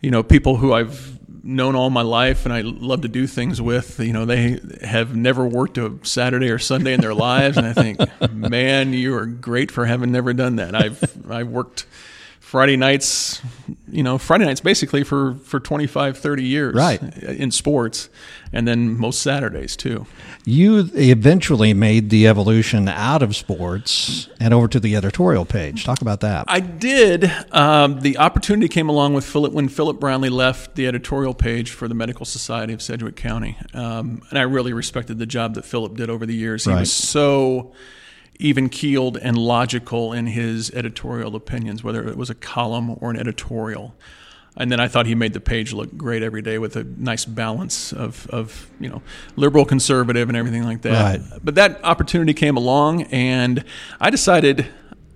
you 0.00 0.10
know 0.10 0.22
people 0.22 0.56
who 0.56 0.72
I've 0.72 1.18
known 1.42 1.74
all 1.74 1.88
my 1.88 2.02
life 2.02 2.44
and 2.44 2.52
I 2.52 2.60
love 2.60 3.02
to 3.02 3.08
do 3.08 3.26
things 3.26 3.60
with. 3.60 3.98
You 3.98 4.12
know, 4.12 4.26
they 4.26 4.60
have 4.82 5.16
never 5.16 5.46
worked 5.46 5.78
a 5.78 5.98
Saturday 6.02 6.50
or 6.50 6.58
Sunday 6.58 6.92
in 6.92 7.00
their 7.00 7.14
lives, 7.14 7.56
and 7.56 7.66
I 7.66 7.72
think, 7.72 7.98
man, 8.32 8.92
you 8.92 9.14
are 9.14 9.26
great 9.26 9.70
for 9.70 9.86
having 9.86 10.12
never 10.12 10.32
done 10.34 10.56
that. 10.56 10.74
I've 10.74 11.30
I've 11.30 11.48
worked 11.48 11.86
Friday 12.48 12.78
nights, 12.78 13.42
you 13.92 14.02
know, 14.02 14.16
Friday 14.16 14.46
nights 14.46 14.62
basically 14.62 15.04
for, 15.04 15.34
for 15.44 15.60
25, 15.60 16.16
30 16.16 16.42
years 16.42 16.74
right. 16.74 17.02
in 17.22 17.50
sports, 17.50 18.08
and 18.54 18.66
then 18.66 18.98
most 18.98 19.20
Saturdays 19.20 19.76
too. 19.76 20.06
You 20.46 20.88
eventually 20.94 21.74
made 21.74 22.08
the 22.08 22.26
evolution 22.26 22.88
out 22.88 23.22
of 23.22 23.36
sports 23.36 24.30
and 24.40 24.54
over 24.54 24.66
to 24.66 24.80
the 24.80 24.96
editorial 24.96 25.44
page. 25.44 25.84
Talk 25.84 26.00
about 26.00 26.20
that. 26.20 26.46
I 26.48 26.60
did. 26.60 27.30
Um, 27.52 28.00
the 28.00 28.16
opportunity 28.16 28.68
came 28.68 28.88
along 28.88 29.12
with 29.12 29.26
Philip 29.26 29.52
when 29.52 29.68
Philip 29.68 30.00
Brownlee 30.00 30.30
left 30.30 30.74
the 30.74 30.86
editorial 30.86 31.34
page 31.34 31.72
for 31.72 31.86
the 31.86 31.94
Medical 31.94 32.24
Society 32.24 32.72
of 32.72 32.80
Sedgwick 32.80 33.16
County, 33.16 33.58
um, 33.74 34.22
and 34.30 34.38
I 34.38 34.42
really 34.44 34.72
respected 34.72 35.18
the 35.18 35.26
job 35.26 35.52
that 35.56 35.66
Philip 35.66 35.98
did 35.98 36.08
over 36.08 36.24
the 36.24 36.34
years. 36.34 36.64
He 36.64 36.70
right. 36.70 36.80
was 36.80 36.90
so 36.90 37.74
even 38.38 38.68
keeled 38.68 39.16
and 39.16 39.36
logical 39.36 40.12
in 40.12 40.28
his 40.28 40.70
editorial 40.70 41.34
opinions, 41.34 41.82
whether 41.82 42.06
it 42.08 42.16
was 42.16 42.30
a 42.30 42.34
column 42.34 42.96
or 43.00 43.10
an 43.10 43.18
editorial. 43.18 43.94
And 44.56 44.72
then 44.72 44.80
I 44.80 44.88
thought 44.88 45.06
he 45.06 45.14
made 45.14 45.34
the 45.34 45.40
page 45.40 45.72
look 45.72 45.96
great 45.96 46.22
every 46.22 46.42
day 46.42 46.58
with 46.58 46.74
a 46.76 46.84
nice 46.84 47.24
balance 47.24 47.92
of, 47.92 48.28
of 48.30 48.68
you 48.80 48.88
know 48.88 49.02
liberal, 49.36 49.64
conservative, 49.64 50.28
and 50.28 50.36
everything 50.36 50.64
like 50.64 50.82
that. 50.82 51.20
Right. 51.20 51.40
But 51.42 51.54
that 51.56 51.84
opportunity 51.84 52.34
came 52.34 52.56
along, 52.56 53.02
and 53.04 53.64
I 54.00 54.10
decided 54.10 54.66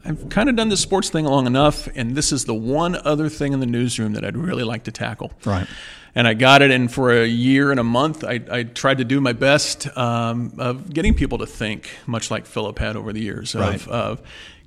I've 0.05 0.29
kind 0.29 0.49
of 0.49 0.55
done 0.55 0.69
the 0.69 0.77
sports 0.77 1.11
thing 1.11 1.25
long 1.25 1.47
enough, 1.47 1.89
and 1.97 2.15
this 2.15 2.31
is 2.31 2.45
the 2.45 2.55
one 2.55 2.95
other 3.05 3.29
thing 3.29 3.53
in 3.53 3.59
the 3.59 3.67
newsroom 3.67 4.13
that 4.13 4.25
I'd 4.25 4.37
really 4.37 4.65
like 4.65 4.85
to 4.85 4.93
tackle. 4.93 5.33
Right 5.45 5.67
and 6.15 6.29
I 6.29 6.35
got 6.35 6.63
it. 6.63 6.71
And 6.71 6.93
for 6.93 7.13
a 7.13 7.27
year 7.27 7.71
and 7.71 7.81
a 7.81 7.85
month, 7.85 8.25
I, 8.25 8.41
I 8.51 8.63
tried 8.65 8.99
to 8.99 9.05
do 9.05 9.21
my 9.21 9.33
best 9.33 9.95
um, 9.97 10.55
of 10.59 10.93
getting 10.93 11.15
people 11.15 11.39
to 11.39 11.47
think, 11.47 11.91
much 12.07 12.31
like 12.31 12.47
Philip 12.47 12.79
had 12.79 12.97
over 12.97 13.13
the 13.13 13.21
years, 13.21 13.55
right. 13.55 13.75
of, 13.75 13.89
of, 13.89 14.23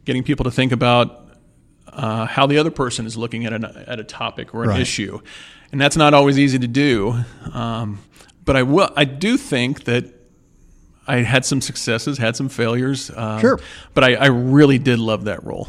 getting 0.05 0.23
people 0.23 0.43
to 0.43 0.51
think 0.51 0.71
about 0.71 1.29
uh, 1.87 2.27
how 2.27 2.45
the 2.45 2.59
other 2.59 2.69
person 2.69 3.07
is 3.07 3.17
looking 3.17 3.45
at, 3.45 3.53
an, 3.53 3.65
at 3.65 3.99
a 3.99 4.03
topic 4.03 4.53
or 4.53 4.63
an 4.63 4.69
right. 4.69 4.79
issue. 4.79 5.19
And 5.71 5.81
that's 5.81 5.97
not 5.97 6.13
always 6.13 6.37
easy 6.37 6.59
to 6.59 6.67
do. 6.67 7.23
Um, 7.51 7.99
but 8.43 8.55
I, 8.55 8.61
will, 8.61 8.91
I 8.95 9.05
do 9.05 9.35
think 9.35 9.85
that 9.85 10.05
I 11.07 11.17
had 11.17 11.43
some 11.43 11.59
successes, 11.59 12.19
had 12.19 12.35
some 12.35 12.49
failures. 12.49 13.11
Um, 13.15 13.39
sure. 13.39 13.59
But 13.95 14.03
I, 14.03 14.13
I 14.13 14.25
really 14.27 14.77
did 14.77 14.99
love 14.99 15.25
that 15.25 15.43
role. 15.43 15.67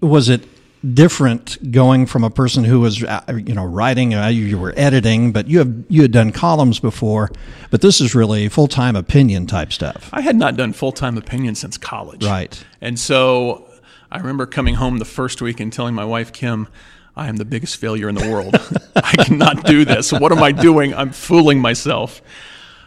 Was 0.00 0.28
it 0.28 0.46
different 0.94 1.70
going 1.72 2.06
from 2.06 2.22
a 2.22 2.30
person 2.30 2.64
who 2.64 2.80
was 2.80 3.02
uh, 3.02 3.22
you 3.44 3.54
know 3.54 3.64
writing 3.64 4.14
uh, 4.14 4.26
you 4.28 4.58
were 4.58 4.74
editing 4.76 5.32
but 5.32 5.48
you 5.48 5.58
have 5.58 5.72
you 5.88 6.02
had 6.02 6.12
done 6.12 6.30
columns 6.32 6.78
before 6.78 7.30
but 7.70 7.80
this 7.80 8.00
is 8.00 8.14
really 8.14 8.48
full-time 8.48 8.94
opinion 8.94 9.46
type 9.46 9.72
stuff. 9.72 10.08
I 10.12 10.20
had 10.20 10.36
not 10.36 10.56
done 10.56 10.72
full-time 10.72 11.16
opinion 11.16 11.54
since 11.54 11.76
college. 11.76 12.24
Right. 12.24 12.62
And 12.80 12.98
so 12.98 13.66
i 14.10 14.18
remember 14.18 14.46
coming 14.46 14.74
home 14.74 14.98
the 14.98 15.04
first 15.04 15.42
week 15.42 15.60
and 15.60 15.72
telling 15.72 15.94
my 15.94 16.04
wife 16.04 16.32
kim 16.32 16.68
i 17.16 17.28
am 17.28 17.36
the 17.36 17.44
biggest 17.44 17.76
failure 17.76 18.08
in 18.08 18.14
the 18.14 18.28
world. 18.30 18.54
I 18.96 19.24
cannot 19.24 19.64
do 19.64 19.84
this. 19.84 20.12
What 20.12 20.32
am 20.32 20.42
i 20.42 20.52
doing? 20.52 20.94
I'm 20.94 21.10
fooling 21.10 21.60
myself. 21.60 22.22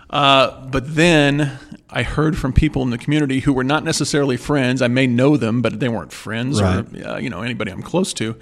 Uh, 0.09 0.65
but 0.67 0.95
then 0.95 1.59
I 1.91 2.03
heard 2.03 2.37
from 2.37 2.53
people 2.53 2.83
in 2.83 2.91
the 2.91 2.97
community 2.97 3.39
who 3.39 3.53
were 3.53 3.63
not 3.63 3.83
necessarily 3.83 4.37
friends. 4.37 4.81
I 4.81 4.87
may 4.87 5.07
know 5.07 5.37
them, 5.37 5.61
but 5.61 5.79
they 5.79 5.89
weren't 5.89 6.11
friends 6.11 6.61
right. 6.61 6.85
or 6.85 7.07
uh, 7.07 7.17
you 7.17 7.29
know 7.29 7.41
anybody 7.41 7.71
I'm 7.71 7.81
close 7.81 8.13
to. 8.15 8.35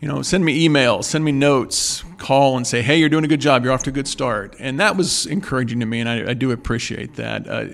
You 0.00 0.08
know, 0.08 0.22
send 0.22 0.44
me 0.44 0.68
emails, 0.68 1.04
send 1.04 1.24
me 1.24 1.32
notes, 1.32 2.04
call 2.18 2.56
and 2.56 2.66
say, 2.66 2.82
"Hey, 2.82 2.98
you're 2.98 3.08
doing 3.08 3.24
a 3.24 3.28
good 3.28 3.40
job. 3.40 3.64
You're 3.64 3.72
off 3.72 3.84
to 3.84 3.90
a 3.90 3.92
good 3.92 4.08
start," 4.08 4.56
and 4.58 4.78
that 4.80 4.96
was 4.96 5.26
encouraging 5.26 5.80
to 5.80 5.86
me, 5.86 6.00
and 6.00 6.08
I, 6.08 6.30
I 6.30 6.34
do 6.34 6.50
appreciate 6.50 7.14
that. 7.14 7.48
Uh, 7.48 7.66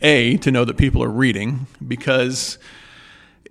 a 0.00 0.36
to 0.38 0.50
know 0.50 0.64
that 0.64 0.76
people 0.76 1.02
are 1.02 1.10
reading 1.10 1.66
because 1.86 2.58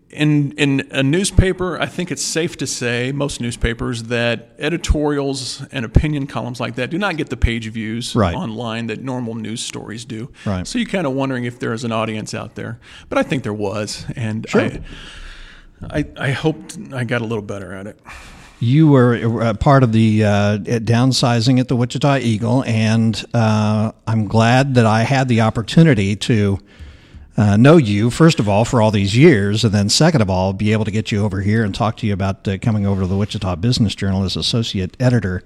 in 0.09 0.53
in 0.53 0.87
a 0.91 1.03
newspaper, 1.03 1.79
I 1.79 1.85
think 1.85 2.11
it's 2.11 2.23
safe 2.23 2.57
to 2.57 2.67
say 2.67 3.11
most 3.11 3.41
newspapers 3.41 4.03
that 4.03 4.51
editorials 4.57 5.65
and 5.71 5.83
opinion 5.85 6.27
columns 6.27 6.59
like 6.59 6.75
that 6.75 6.89
do 6.89 6.97
not 6.97 7.17
get 7.17 7.29
the 7.29 7.37
page 7.37 7.69
views 7.69 8.15
right. 8.15 8.35
online 8.35 8.87
that 8.87 9.01
normal 9.01 9.35
news 9.35 9.61
stories 9.61 10.05
do. 10.05 10.31
Right. 10.45 10.65
So 10.65 10.79
you're 10.79 10.87
kind 10.87 11.05
of 11.07 11.13
wondering 11.13 11.43
if 11.43 11.59
there 11.59 11.73
is 11.73 11.83
an 11.83 11.91
audience 11.91 12.33
out 12.33 12.55
there, 12.55 12.79
but 13.09 13.17
I 13.17 13.23
think 13.23 13.43
there 13.43 13.53
was, 13.53 14.05
and 14.15 14.47
sure. 14.49 14.61
I, 14.61 14.81
I 15.89 16.05
I 16.17 16.31
hoped 16.31 16.77
I 16.93 17.03
got 17.03 17.21
a 17.21 17.25
little 17.25 17.43
better 17.43 17.73
at 17.73 17.87
it. 17.87 17.99
You 18.59 18.87
were 18.87 19.43
uh, 19.43 19.53
part 19.53 19.83
of 19.83 19.91
the 19.91 20.23
uh, 20.23 20.57
downsizing 20.57 21.59
at 21.59 21.67
the 21.67 21.75
Wichita 21.75 22.17
Eagle, 22.17 22.63
and 22.63 23.23
uh, 23.33 23.91
I'm 24.07 24.27
glad 24.27 24.75
that 24.75 24.85
I 24.85 25.03
had 25.03 25.27
the 25.27 25.41
opportunity 25.41 26.15
to 26.15 26.57
uh, 27.37 27.55
know 27.55 27.77
you, 27.77 28.09
first 28.09 28.39
of 28.39 28.49
all, 28.49 28.65
for 28.65 28.81
all 28.81 28.91
these 28.91 29.15
years, 29.15 29.63
and 29.63 29.73
then 29.73 29.89
second 29.89 30.21
of 30.21 30.29
all, 30.29 30.53
be 30.53 30.73
able 30.73 30.85
to 30.85 30.91
get 30.91 31.11
you 31.11 31.23
over 31.23 31.41
here 31.41 31.63
and 31.63 31.73
talk 31.73 31.95
to 31.97 32.07
you 32.07 32.13
about 32.13 32.47
uh, 32.47 32.57
coming 32.57 32.85
over 32.85 33.01
to 33.01 33.07
the 33.07 33.15
Wichita 33.15 33.55
Business 33.57 33.95
Journal 33.95 34.23
as 34.23 34.35
associate 34.35 34.97
editor. 34.99 35.43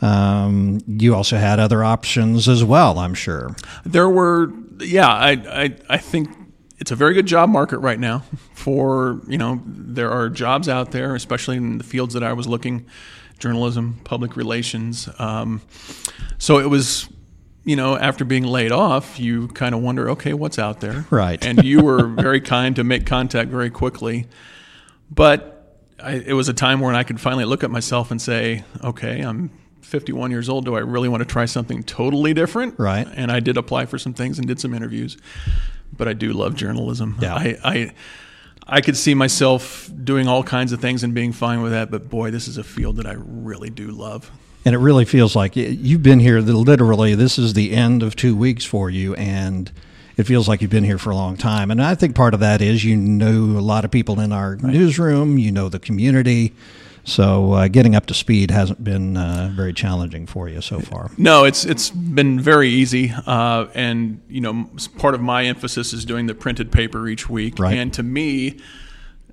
Um, 0.00 0.80
you 0.86 1.14
also 1.14 1.36
had 1.36 1.58
other 1.58 1.82
options 1.82 2.48
as 2.48 2.62
well, 2.62 2.98
I'm 2.98 3.14
sure. 3.14 3.54
There 3.84 4.08
were, 4.08 4.52
yeah, 4.78 5.08
I, 5.08 5.30
I, 5.30 5.76
I 5.88 5.98
think 5.98 6.28
it's 6.78 6.90
a 6.90 6.96
very 6.96 7.14
good 7.14 7.26
job 7.26 7.48
market 7.48 7.78
right 7.78 7.98
now 7.98 8.24
for, 8.52 9.20
you 9.26 9.38
know, 9.38 9.62
there 9.66 10.10
are 10.10 10.28
jobs 10.28 10.68
out 10.68 10.90
there, 10.90 11.14
especially 11.14 11.56
in 11.56 11.78
the 11.78 11.84
fields 11.84 12.14
that 12.14 12.22
I 12.22 12.32
was 12.32 12.46
looking 12.46 12.86
journalism, 13.38 14.00
public 14.04 14.36
relations. 14.36 15.08
Um, 15.18 15.62
so 16.38 16.58
it 16.58 16.68
was 16.68 17.08
you 17.64 17.76
know, 17.76 17.96
after 17.96 18.24
being 18.24 18.44
laid 18.44 18.72
off, 18.72 19.18
you 19.18 19.48
kind 19.48 19.74
of 19.74 19.80
wonder, 19.80 20.10
okay, 20.10 20.34
what's 20.34 20.58
out 20.58 20.80
there? 20.80 21.06
Right. 21.10 21.44
and 21.44 21.64
you 21.64 21.82
were 21.82 22.06
very 22.06 22.40
kind 22.40 22.76
to 22.76 22.84
make 22.84 23.06
contact 23.06 23.50
very 23.50 23.70
quickly. 23.70 24.26
But 25.10 25.76
I, 26.02 26.12
it 26.14 26.34
was 26.34 26.48
a 26.48 26.54
time 26.54 26.80
when 26.80 26.94
I 26.94 27.02
could 27.02 27.20
finally 27.20 27.44
look 27.44 27.64
at 27.64 27.70
myself 27.70 28.10
and 28.10 28.20
say, 28.20 28.64
okay, 28.82 29.20
I'm 29.20 29.50
51 29.80 30.30
years 30.30 30.48
old. 30.48 30.64
Do 30.64 30.74
I 30.74 30.80
really 30.80 31.08
want 31.08 31.22
to 31.22 31.26
try 31.26 31.46
something 31.46 31.82
totally 31.82 32.34
different? 32.34 32.78
Right. 32.78 33.06
And 33.14 33.32
I 33.32 33.40
did 33.40 33.56
apply 33.56 33.86
for 33.86 33.98
some 33.98 34.12
things 34.12 34.38
and 34.38 34.46
did 34.46 34.60
some 34.60 34.74
interviews. 34.74 35.16
But 35.96 36.08
I 36.08 36.12
do 36.12 36.32
love 36.32 36.56
journalism. 36.56 37.18
Yeah. 37.20 37.34
I, 37.34 37.56
I 37.62 37.92
I 38.66 38.80
could 38.80 38.96
see 38.96 39.14
myself 39.14 39.90
doing 40.02 40.26
all 40.26 40.42
kinds 40.42 40.72
of 40.72 40.80
things 40.80 41.04
and 41.04 41.12
being 41.12 41.32
fine 41.32 41.60
with 41.60 41.72
that, 41.72 41.90
but 41.90 42.08
boy, 42.08 42.30
this 42.30 42.48
is 42.48 42.56
a 42.56 42.64
field 42.64 42.96
that 42.96 43.06
I 43.06 43.14
really 43.14 43.68
do 43.68 43.88
love. 43.88 44.30
And 44.64 44.74
it 44.74 44.78
really 44.78 45.04
feels 45.04 45.36
like 45.36 45.56
you've 45.56 46.02
been 46.02 46.20
here 46.20 46.40
literally, 46.40 47.14
this 47.14 47.38
is 47.38 47.52
the 47.52 47.72
end 47.72 48.02
of 48.02 48.16
two 48.16 48.34
weeks 48.34 48.64
for 48.64 48.88
you. 48.88 49.14
And 49.14 49.70
it 50.16 50.24
feels 50.24 50.48
like 50.48 50.62
you've 50.62 50.70
been 50.70 50.84
here 50.84 50.98
for 50.98 51.10
a 51.10 51.16
long 51.16 51.36
time. 51.36 51.70
And 51.70 51.82
I 51.82 51.94
think 51.94 52.14
part 52.14 52.34
of 52.34 52.40
that 52.40 52.62
is 52.62 52.84
you 52.84 52.96
know 52.96 53.58
a 53.58 53.60
lot 53.60 53.84
of 53.84 53.90
people 53.90 54.20
in 54.20 54.32
our 54.32 54.52
right. 54.52 54.72
newsroom, 54.72 55.38
you 55.38 55.52
know 55.52 55.68
the 55.68 55.78
community. 55.78 56.54
So 57.06 57.52
uh, 57.52 57.68
getting 57.68 57.94
up 57.94 58.06
to 58.06 58.14
speed 58.14 58.50
hasn't 58.50 58.82
been 58.82 59.16
uh, 59.18 59.52
very 59.54 59.74
challenging 59.74 60.26
for 60.26 60.48
you 60.48 60.62
so 60.62 60.80
far. 60.80 61.10
No, 61.18 61.44
it's 61.44 61.66
it's 61.66 61.90
been 61.90 62.40
very 62.40 62.70
easy, 62.70 63.12
uh, 63.26 63.66
and 63.74 64.22
you 64.28 64.40
know 64.40 64.70
part 64.96 65.14
of 65.14 65.20
my 65.20 65.44
emphasis 65.44 65.92
is 65.92 66.06
doing 66.06 66.26
the 66.26 66.34
printed 66.34 66.72
paper 66.72 67.06
each 67.06 67.28
week. 67.28 67.58
Right. 67.58 67.76
And 67.76 67.92
to 67.94 68.02
me, 68.02 68.58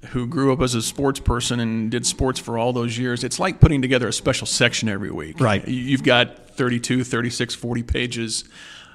who 0.09 0.25
grew 0.25 0.51
up 0.51 0.61
as 0.61 0.73
a 0.73 0.81
sports 0.81 1.19
person 1.19 1.59
and 1.59 1.91
did 1.91 2.05
sports 2.05 2.39
for 2.39 2.57
all 2.57 2.73
those 2.73 2.97
years, 2.97 3.23
it's 3.23 3.39
like 3.39 3.59
putting 3.59 3.81
together 3.81 4.07
a 4.07 4.13
special 4.13 4.47
section 4.47 4.89
every 4.89 5.11
week. 5.11 5.39
Right. 5.39 5.65
You've 5.67 6.03
got 6.03 6.49
32, 6.51 7.03
36, 7.03 7.55
40 7.55 7.83
pages 7.83 8.43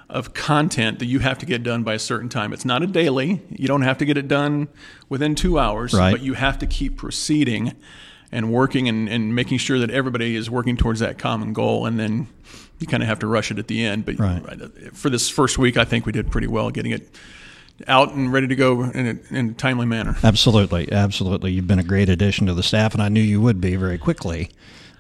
of 0.09 0.35
content 0.35 0.99
that 1.01 1.07
you 1.07 1.19
have 1.21 1.39
to 1.39 1.47
get 1.47 1.63
done 1.63 1.83
by 1.83 1.95
a 1.95 1.99
certain 1.99 2.29
time. 2.29 2.53
It's 2.53 2.65
not 2.65 2.83
a 2.83 2.87
daily. 2.87 3.43
You 3.51 3.67
don't 3.67 3.83
have 3.83 3.99
to 3.99 4.05
get 4.05 4.17
it 4.17 4.29
done 4.29 4.69
within 5.09 5.35
two 5.35 5.59
hours, 5.59 5.95
right. 5.95 6.13
but 6.13 6.23
you 6.23 6.35
have 6.35 6.59
to 6.59 6.67
keep 6.67 6.97
proceeding 6.97 7.75
and 8.31 8.53
working 8.53 8.89
and, 8.89 9.09
and 9.09 9.35
making 9.35 9.59
sure 9.59 9.79
that 9.79 9.91
everybody 9.91 10.37
is 10.37 10.51
working 10.51 10.77
towards 10.77 11.01
that 11.01 11.19
common 11.19 11.53
goal. 11.53 11.87
And 11.87 11.99
then 11.99 12.29
you 12.79 12.87
kind 12.87 13.03
of 13.03 13.09
have 13.09 13.21
to 13.21 13.27
rush 13.27 13.51
it 13.51 13.59
at 13.59 13.69
the 13.69 13.85
end. 13.85 14.05
But 14.05 14.19
right. 14.19 14.93
for 14.93 15.11
this 15.11 15.29
first 15.29 15.59
week, 15.59 15.77
I 15.77 15.85
think 15.85 16.07
we 16.07 16.13
did 16.13 16.31
pretty 16.31 16.47
well 16.47 16.71
getting 16.71 16.93
it 16.93 17.09
out 17.87 18.13
and 18.13 18.33
ready 18.33 18.47
to 18.47 18.57
go 18.57 18.83
in 18.83 19.07
a, 19.07 19.35
in 19.35 19.51
a, 19.51 19.53
timely 19.53 19.87
manner. 19.87 20.17
Absolutely, 20.23 20.91
absolutely. 20.91 21.53
You've 21.53 21.67
been 21.67 21.79
a 21.79 21.85
great 21.85 22.09
addition 22.09 22.47
to 22.47 22.55
the 22.55 22.63
staff, 22.63 22.95
and 22.95 23.03
I 23.03 23.09
knew 23.09 23.21
you 23.21 23.41
would 23.41 23.61
be 23.61 23.77
very 23.77 23.99
quickly. 23.99 24.51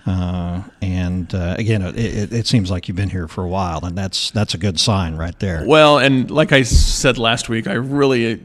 Uh, 0.06 0.62
and 0.80 1.34
uh, 1.34 1.56
again, 1.58 1.82
it, 1.82 1.96
it, 1.96 2.32
it, 2.32 2.46
seems 2.46 2.70
like 2.70 2.86
you've 2.86 2.96
been 2.96 3.10
here 3.10 3.26
for 3.26 3.42
a 3.42 3.48
while, 3.48 3.84
and 3.84 3.98
that's 3.98 4.30
that's 4.30 4.54
a 4.54 4.58
good 4.58 4.78
sign 4.78 5.16
right 5.16 5.36
there. 5.40 5.64
Well, 5.66 5.98
and 5.98 6.30
like 6.30 6.52
I 6.52 6.62
said 6.62 7.18
last 7.18 7.48
week, 7.48 7.66
I 7.66 7.72
really 7.72 8.40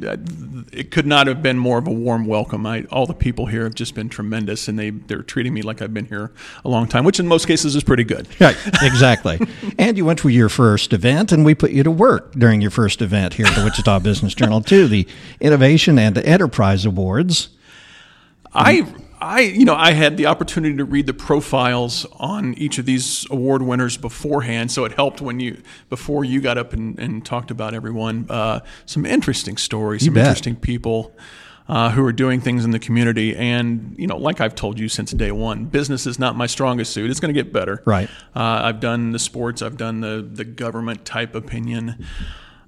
it 0.74 0.90
could 0.90 1.06
not 1.06 1.28
have 1.28 1.44
been 1.44 1.60
more 1.60 1.78
of 1.78 1.86
a 1.86 1.92
warm 1.92 2.26
welcome. 2.26 2.66
I, 2.66 2.86
all 2.86 3.06
the 3.06 3.14
people 3.14 3.46
here 3.46 3.64
have 3.66 3.76
just 3.76 3.94
been 3.94 4.10
tremendous, 4.10 4.68
and 4.68 4.80
they 4.80 4.90
they're 4.90 5.22
treating 5.22 5.54
me 5.54 5.62
like 5.62 5.84
I've 5.84 5.94
been 5.94 6.08
here 6.08 6.32
a 6.66 6.70
long 6.70 6.88
time, 6.88 7.04
which 7.04 7.20
in 7.20 7.28
most 7.28 7.46
cases 7.46 7.76
is 7.76 7.84
pretty 7.84 8.06
good. 8.06 8.28
Right, 8.40 8.58
exactly. 8.82 9.40
and 9.78 9.98
you 9.98 10.06
went 10.06 10.18
to 10.20 10.30
your 10.30 10.50
first 10.50 10.94
event, 10.94 11.32
and 11.32 11.46
we 11.46 11.54
put 11.54 11.70
you 11.70 11.84
to 11.84 11.92
work 11.92 12.32
during 12.34 12.62
your 12.62 12.72
first 12.72 13.04
event 13.04 13.36
here 13.36 13.46
at 13.46 13.56
the 13.56 13.64
Wichita 13.64 14.00
Business 14.00 14.34
Journal 14.34 14.62
too, 14.62 14.88
the 14.88 15.08
Innovation 15.40 16.00
and 16.00 16.18
Enterprise 16.18 16.86
Awards. 16.88 17.50
I 18.52 18.86
I, 19.22 19.42
you 19.42 19.66
know, 19.66 19.76
I 19.76 19.92
had 19.92 20.18
the 20.18 20.26
opportunity 20.26 20.76
to 20.78 20.84
read 20.84 21.06
the 21.06 21.14
profiles 21.14 22.08
on 22.14 22.56
each 22.56 22.80
of 22.80 22.86
these 22.86 23.30
award 23.30 23.62
winners 23.62 23.96
beforehand, 23.96 24.72
so 24.72 24.84
it 24.84 24.94
helped 24.94 25.22
when 25.22 25.40
you 25.40 25.62
before 25.90 26.26
you 26.26 26.42
got 26.42 26.58
up 26.58 26.74
and, 26.74 27.00
and 27.00 27.24
talked 27.24 27.52
about 27.52 27.76
everyone. 27.76 28.26
Uh, 28.30 28.62
some 28.88 29.06
interesting 29.06 29.58
stories, 29.58 30.06
some 30.06 30.16
bet. 30.16 30.26
interesting 30.26 30.56
people 30.56 31.16
uh, 31.68 31.92
who 31.92 32.04
are 32.04 32.12
doing 32.12 32.42
things 32.42 32.66
in 32.66 32.72
the 32.72 32.80
community, 32.80 33.36
and 33.36 33.96
you 33.98 34.08
know, 34.08 34.18
like 34.18 34.42
I've 34.42 34.56
told 34.56 34.80
you 34.80 34.90
since 34.90 35.12
day 35.12 35.32
one, 35.32 35.66
business 35.66 36.08
is 36.08 36.18
not 36.18 36.36
my 36.36 36.48
strongest 36.48 36.92
suit. 36.92 37.12
It's 37.12 37.20
going 37.20 37.34
to 37.34 37.44
get 37.44 37.54
better. 37.54 37.84
Right. 37.86 38.10
Uh, 38.36 38.62
I've 38.64 38.80
done 38.80 39.12
the 39.12 39.20
sports. 39.20 39.62
I've 39.62 39.78
done 39.78 40.02
the 40.02 40.28
the 40.30 40.44
government 40.44 41.06
type 41.06 41.36
opinion. 41.36 42.08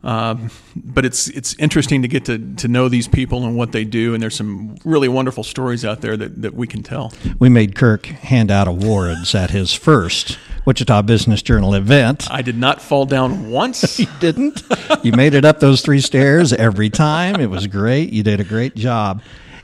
Um, 0.04 0.50
but 0.76 1.06
it's 1.06 1.30
it's 1.30 1.56
interesting 1.60 2.02
to 2.02 2.10
get 2.10 2.26
to, 2.26 2.38
to 2.56 2.68
know 2.68 2.90
these 2.90 3.08
people 3.08 3.46
and 3.46 3.56
what 3.56 3.72
they 3.72 3.86
do, 3.86 4.14
and 4.14 4.22
there's 4.22 4.36
some 4.36 4.76
really 4.84 5.08
wonderful 5.08 5.44
stories 5.44 5.86
out 5.86 6.02
there 6.02 6.18
that, 6.18 6.42
that 6.42 6.54
we 6.54 6.68
can 6.68 6.84
tell. 6.84 7.14
We 7.40 7.48
made 7.48 7.76
Kirk 7.76 8.08
hand 8.08 8.52
out 8.52 8.68
awards 8.68 9.34
at 9.34 9.52
his 9.52 9.74
first 9.74 10.38
Wichita 10.66 11.04
Business 11.04 11.42
Journal 11.42 11.74
event. 11.74 12.30
I 12.30 12.42
did 12.42 12.58
not 12.58 12.82
fall 12.82 13.06
down 13.06 13.50
once. 13.50 14.00
You 14.04 14.08
didn't. 14.20 14.64
You 15.02 15.14
made 15.14 15.34
it 15.34 15.46
up 15.46 15.60
those 15.62 15.82
three 15.82 16.02
stairs 16.02 16.52
every 16.52 16.90
time. 16.90 17.40
It 17.40 17.50
was 17.50 17.68
great. 17.68 18.12
You 18.12 18.22
did 18.24 18.42
a 18.42 18.44
great 18.44 18.76
job. 18.76 19.22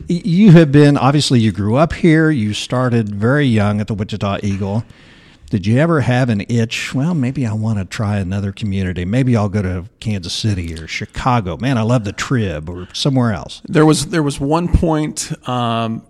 You 0.07 0.51
have 0.51 0.71
been, 0.71 0.97
obviously, 0.97 1.41
you 1.41 1.51
grew 1.51 1.75
up 1.75 1.91
here. 1.91 2.29
You 2.29 2.53
started 2.53 3.13
very 3.13 3.45
young 3.45 3.81
at 3.81 3.87
the 3.87 3.93
Wichita 3.93 4.39
Eagle. 4.43 4.85
Did 5.49 5.65
you 5.65 5.77
ever 5.79 6.01
have 6.01 6.29
an 6.29 6.41
itch? 6.47 6.93
Well, 6.93 7.13
maybe 7.15 7.45
I 7.45 7.53
want 7.53 7.79
to 7.79 7.85
try 7.85 8.17
another 8.17 8.51
community. 8.51 9.03
Maybe 9.05 9.35
I'll 9.35 9.49
go 9.49 9.61
to 9.63 9.85
Kansas 9.99 10.33
City 10.33 10.73
or 10.75 10.87
Chicago. 10.87 11.57
Man, 11.57 11.77
I 11.77 11.81
love 11.81 12.03
the 12.03 12.13
Trib 12.13 12.69
or 12.69 12.87
somewhere 12.93 13.33
else. 13.33 13.61
there 13.67 13.85
was 13.85 14.07
there 14.07 14.21
was 14.23 14.39
one 14.39 14.67
point 14.67 15.31
um, 15.49 16.05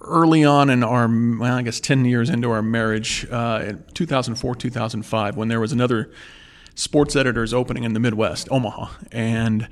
early 0.00 0.42
on 0.44 0.70
in 0.70 0.82
our 0.82 1.06
well, 1.06 1.54
I 1.54 1.62
guess 1.62 1.80
ten 1.80 2.04
years 2.04 2.30
into 2.30 2.50
our 2.50 2.62
marriage, 2.62 3.26
uh, 3.30 3.64
in 3.68 3.84
2004 3.94 4.54
2005, 4.54 5.36
when 5.36 5.48
there 5.48 5.60
was 5.60 5.72
another 5.72 6.10
sports 6.74 7.14
editors 7.16 7.52
opening 7.52 7.84
in 7.84 7.92
the 7.92 8.00
Midwest, 8.00 8.48
Omaha, 8.50 8.88
and 9.12 9.68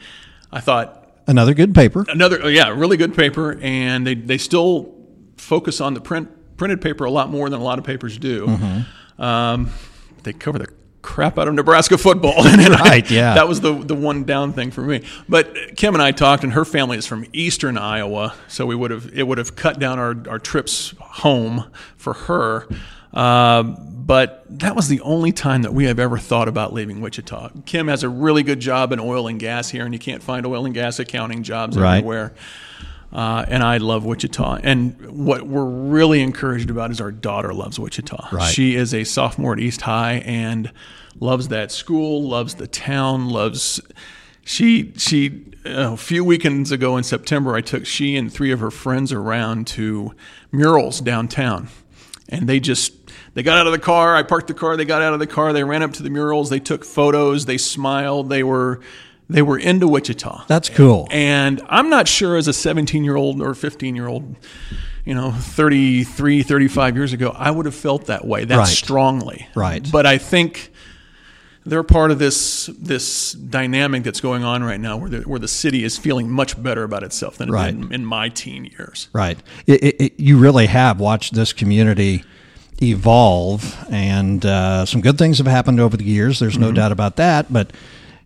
I 0.53 0.61
thought 0.61 1.05
Another 1.29 1.55
good 1.55 1.75
paper. 1.75 2.05
another 2.09 2.49
yeah 2.51 2.69
really 2.69 2.97
good 2.97 3.17
paper 3.17 3.59
and 3.61 4.07
they, 4.07 4.15
they 4.15 4.39
still 4.39 4.95
focus 5.37 5.81
on 5.81 5.95
the 5.95 6.01
print 6.01 6.29
printed 6.57 6.81
paper 6.81 7.05
a 7.05 7.11
lot 7.11 7.31
more 7.31 7.51
than 7.51 7.59
a 7.61 7.65
lot 7.65 7.79
of 7.81 7.85
papers 7.85 8.17
do 8.17 8.47
um, 9.19 9.71
they 10.23 10.33
cover 10.33 10.59
the 10.59 10.69
crap 11.03 11.39
out 11.39 11.47
of 11.47 11.55
nebraska 11.55 11.97
football 11.97 12.35
and 12.47 12.61
I- 12.75 12.81
Right, 12.81 13.11
yeah. 13.11 13.35
that 13.35 13.47
was 13.47 13.61
the, 13.61 13.73
the 13.73 13.95
one 13.95 14.25
down 14.25 14.53
thing 14.53 14.73
for 14.73 14.81
me 14.83 15.05
but 15.29 15.55
kim 15.77 15.95
and 15.95 16.03
i 16.03 16.11
talked 16.11 16.43
and 16.43 16.53
her 16.55 16.65
family 16.65 16.99
is 16.99 17.07
from 17.07 17.25
eastern 17.33 17.79
iowa 17.79 18.35
so 18.49 18.67
we 18.67 18.75
would 18.75 18.91
have 18.91 19.09
it 19.15 19.23
would 19.23 19.39
have 19.39 19.55
cut 19.55 19.79
down 19.79 20.01
our, 20.01 20.17
our 20.29 20.41
trips 20.41 20.95
home 20.99 21.71
for 21.97 22.13
her 22.13 22.67
uh, 23.15 23.63
but 23.63 24.45
that 24.49 24.75
was 24.77 24.89
the 24.89 25.01
only 25.01 25.31
time 25.33 25.63
that 25.63 25.73
we 25.73 25.85
have 25.85 25.99
ever 25.99 26.19
thought 26.19 26.49
about 26.49 26.73
leaving 26.75 27.01
Wichita. 27.01 27.51
Kim 27.65 27.89
has 27.89 28.03
a 28.03 28.09
really 28.11 28.43
good 28.43 28.61
job 28.61 28.93
in 28.93 29.01
oil 29.01 29.27
and 29.27 29.41
gas 29.41 29.71
here, 29.71 29.85
and 29.87 29.95
you 29.95 29.99
can't 29.99 30.23
find 30.23 30.45
oil 30.45 30.67
and 30.67 30.75
gas 30.75 30.99
accounting 30.99 31.43
jobs 31.43 31.79
Right. 31.79 31.97
everywhere. 31.99 32.35
Uh, 33.13 33.45
and 33.49 33.63
I 33.63 33.79
love 33.79 34.05
Wichita. 34.05 34.61
And 34.63 35.01
what 35.27 35.47
we're 35.47 35.65
really 35.65 36.21
encouraged 36.21 36.71
about 36.71 36.91
is 36.91 37.01
our 37.01 37.13
daughter 37.13 37.55
loves 37.55 37.79
Wichita. 37.79 38.29
Right. 38.33 38.53
She 38.53 38.75
is 38.75 38.93
a 38.93 39.05
sophomore 39.05 39.53
at 39.53 39.61
East 39.61 39.83
High 39.83 40.15
and 40.25 40.73
loves 41.21 41.49
that 41.49 41.73
school, 41.73 42.23
loves 42.23 42.57
the 42.57 42.67
town, 42.67 43.31
loves. 43.31 43.81
She 44.45 44.93
she 44.97 45.45
uh, 45.65 45.93
a 45.93 45.97
few 45.97 46.25
weekends 46.25 46.71
ago 46.73 46.97
in 46.97 47.05
September, 47.05 47.55
I 47.55 47.61
took 47.61 47.87
she 47.87 48.17
and 48.17 48.33
three 48.33 48.53
of 48.53 48.61
her 48.61 48.71
friends 48.71 49.13
around 49.13 49.67
to 49.69 50.13
murals 50.53 51.01
downtown, 51.01 51.69
and 52.29 52.49
they 52.49 52.61
just 52.61 52.93
they 53.35 53.43
got 53.43 53.59
out 53.59 53.67
of 53.67 53.73
the 53.73 53.79
car. 53.79 54.15
I 54.15 54.23
parked 54.23 54.49
the 54.49 54.55
car. 54.55 54.77
They 54.77 54.85
got 54.85 55.03
out 55.03 55.13
of 55.13 55.19
the 55.19 55.27
car. 55.27 55.53
They 55.53 55.65
ran 55.65 55.83
up 55.83 55.93
to 55.95 56.03
the 56.03 56.11
murals. 56.11 56.51
They 56.51 56.61
took 56.61 56.85
photos. 56.85 57.47
They 57.47 57.59
smiled. 57.59 58.29
They 58.29 58.43
were 58.43 58.81
they 59.29 59.43
were 59.43 59.59
into 59.59 59.89
Wichita. 59.89 60.45
That's 60.47 60.69
cool. 60.69 61.09
And 61.11 61.61
I'm 61.69 61.89
not 61.91 62.07
sure 62.09 62.37
as 62.37 62.47
a 62.49 62.53
17 62.53 63.03
year 63.05 63.17
old 63.17 63.41
or 63.43 63.55
15 63.55 63.97
year 63.97 64.07
old, 64.07 64.37
you 65.05 65.15
know, 65.15 65.33
33, 65.33 66.43
35 66.43 66.97
years 66.97 67.13
ago, 67.13 67.35
I 67.37 67.51
would 67.51 67.67
have 67.67 67.75
felt 67.75 68.07
that 68.07 68.25
way 68.27 68.45
that 68.45 68.57
Right. 68.57 68.67
strongly. 68.69 69.49
Right. 69.55 69.89
But 69.91 70.07
I 70.07 70.19
think 70.19 70.73
they're 71.65 71.83
part 71.83 72.13
of 72.13 72.21
this 72.21 72.67
this 72.79 73.33
dynamic 73.33 74.05
that's 74.05 74.21
going 74.21 74.45
on 74.45 74.63
right 74.63 74.79
now 74.79 74.97
where 74.97 75.11
the, 75.11 75.19
where 75.23 75.41
the 75.41 75.49
city 75.49 75.83
is 75.83 75.99
feeling 75.99 76.31
much 76.31 76.61
better 76.63 76.85
about 76.85 77.03
itself 77.03 77.37
than 77.39 77.51
Right. 77.51 77.71
it 77.75 77.81
did 77.81 77.87
in, 77.87 77.93
in 77.93 78.05
my 78.07 78.29
teen 78.29 78.67
years. 78.67 79.09
Right. 79.13 79.37
It, 79.67 79.83
it, 79.83 79.97
it, 80.01 80.21
you 80.21 80.39
really 80.39 80.67
have 80.67 81.01
watched 81.01 81.35
this 81.35 81.53
community 81.53 82.23
evolve, 82.83 83.77
and 83.91 84.45
uh, 84.47 84.85
some 84.87 85.01
good 85.01 85.19
things 85.19 85.39
have 85.39 85.47
happened 85.47 85.81
over 85.81 85.97
the 85.97 86.05
years. 86.05 86.39
There's 86.39 86.59
no 86.59 86.71
doubt 86.73 86.93
about 86.93 87.17
that. 87.17 87.53
But 87.53 87.73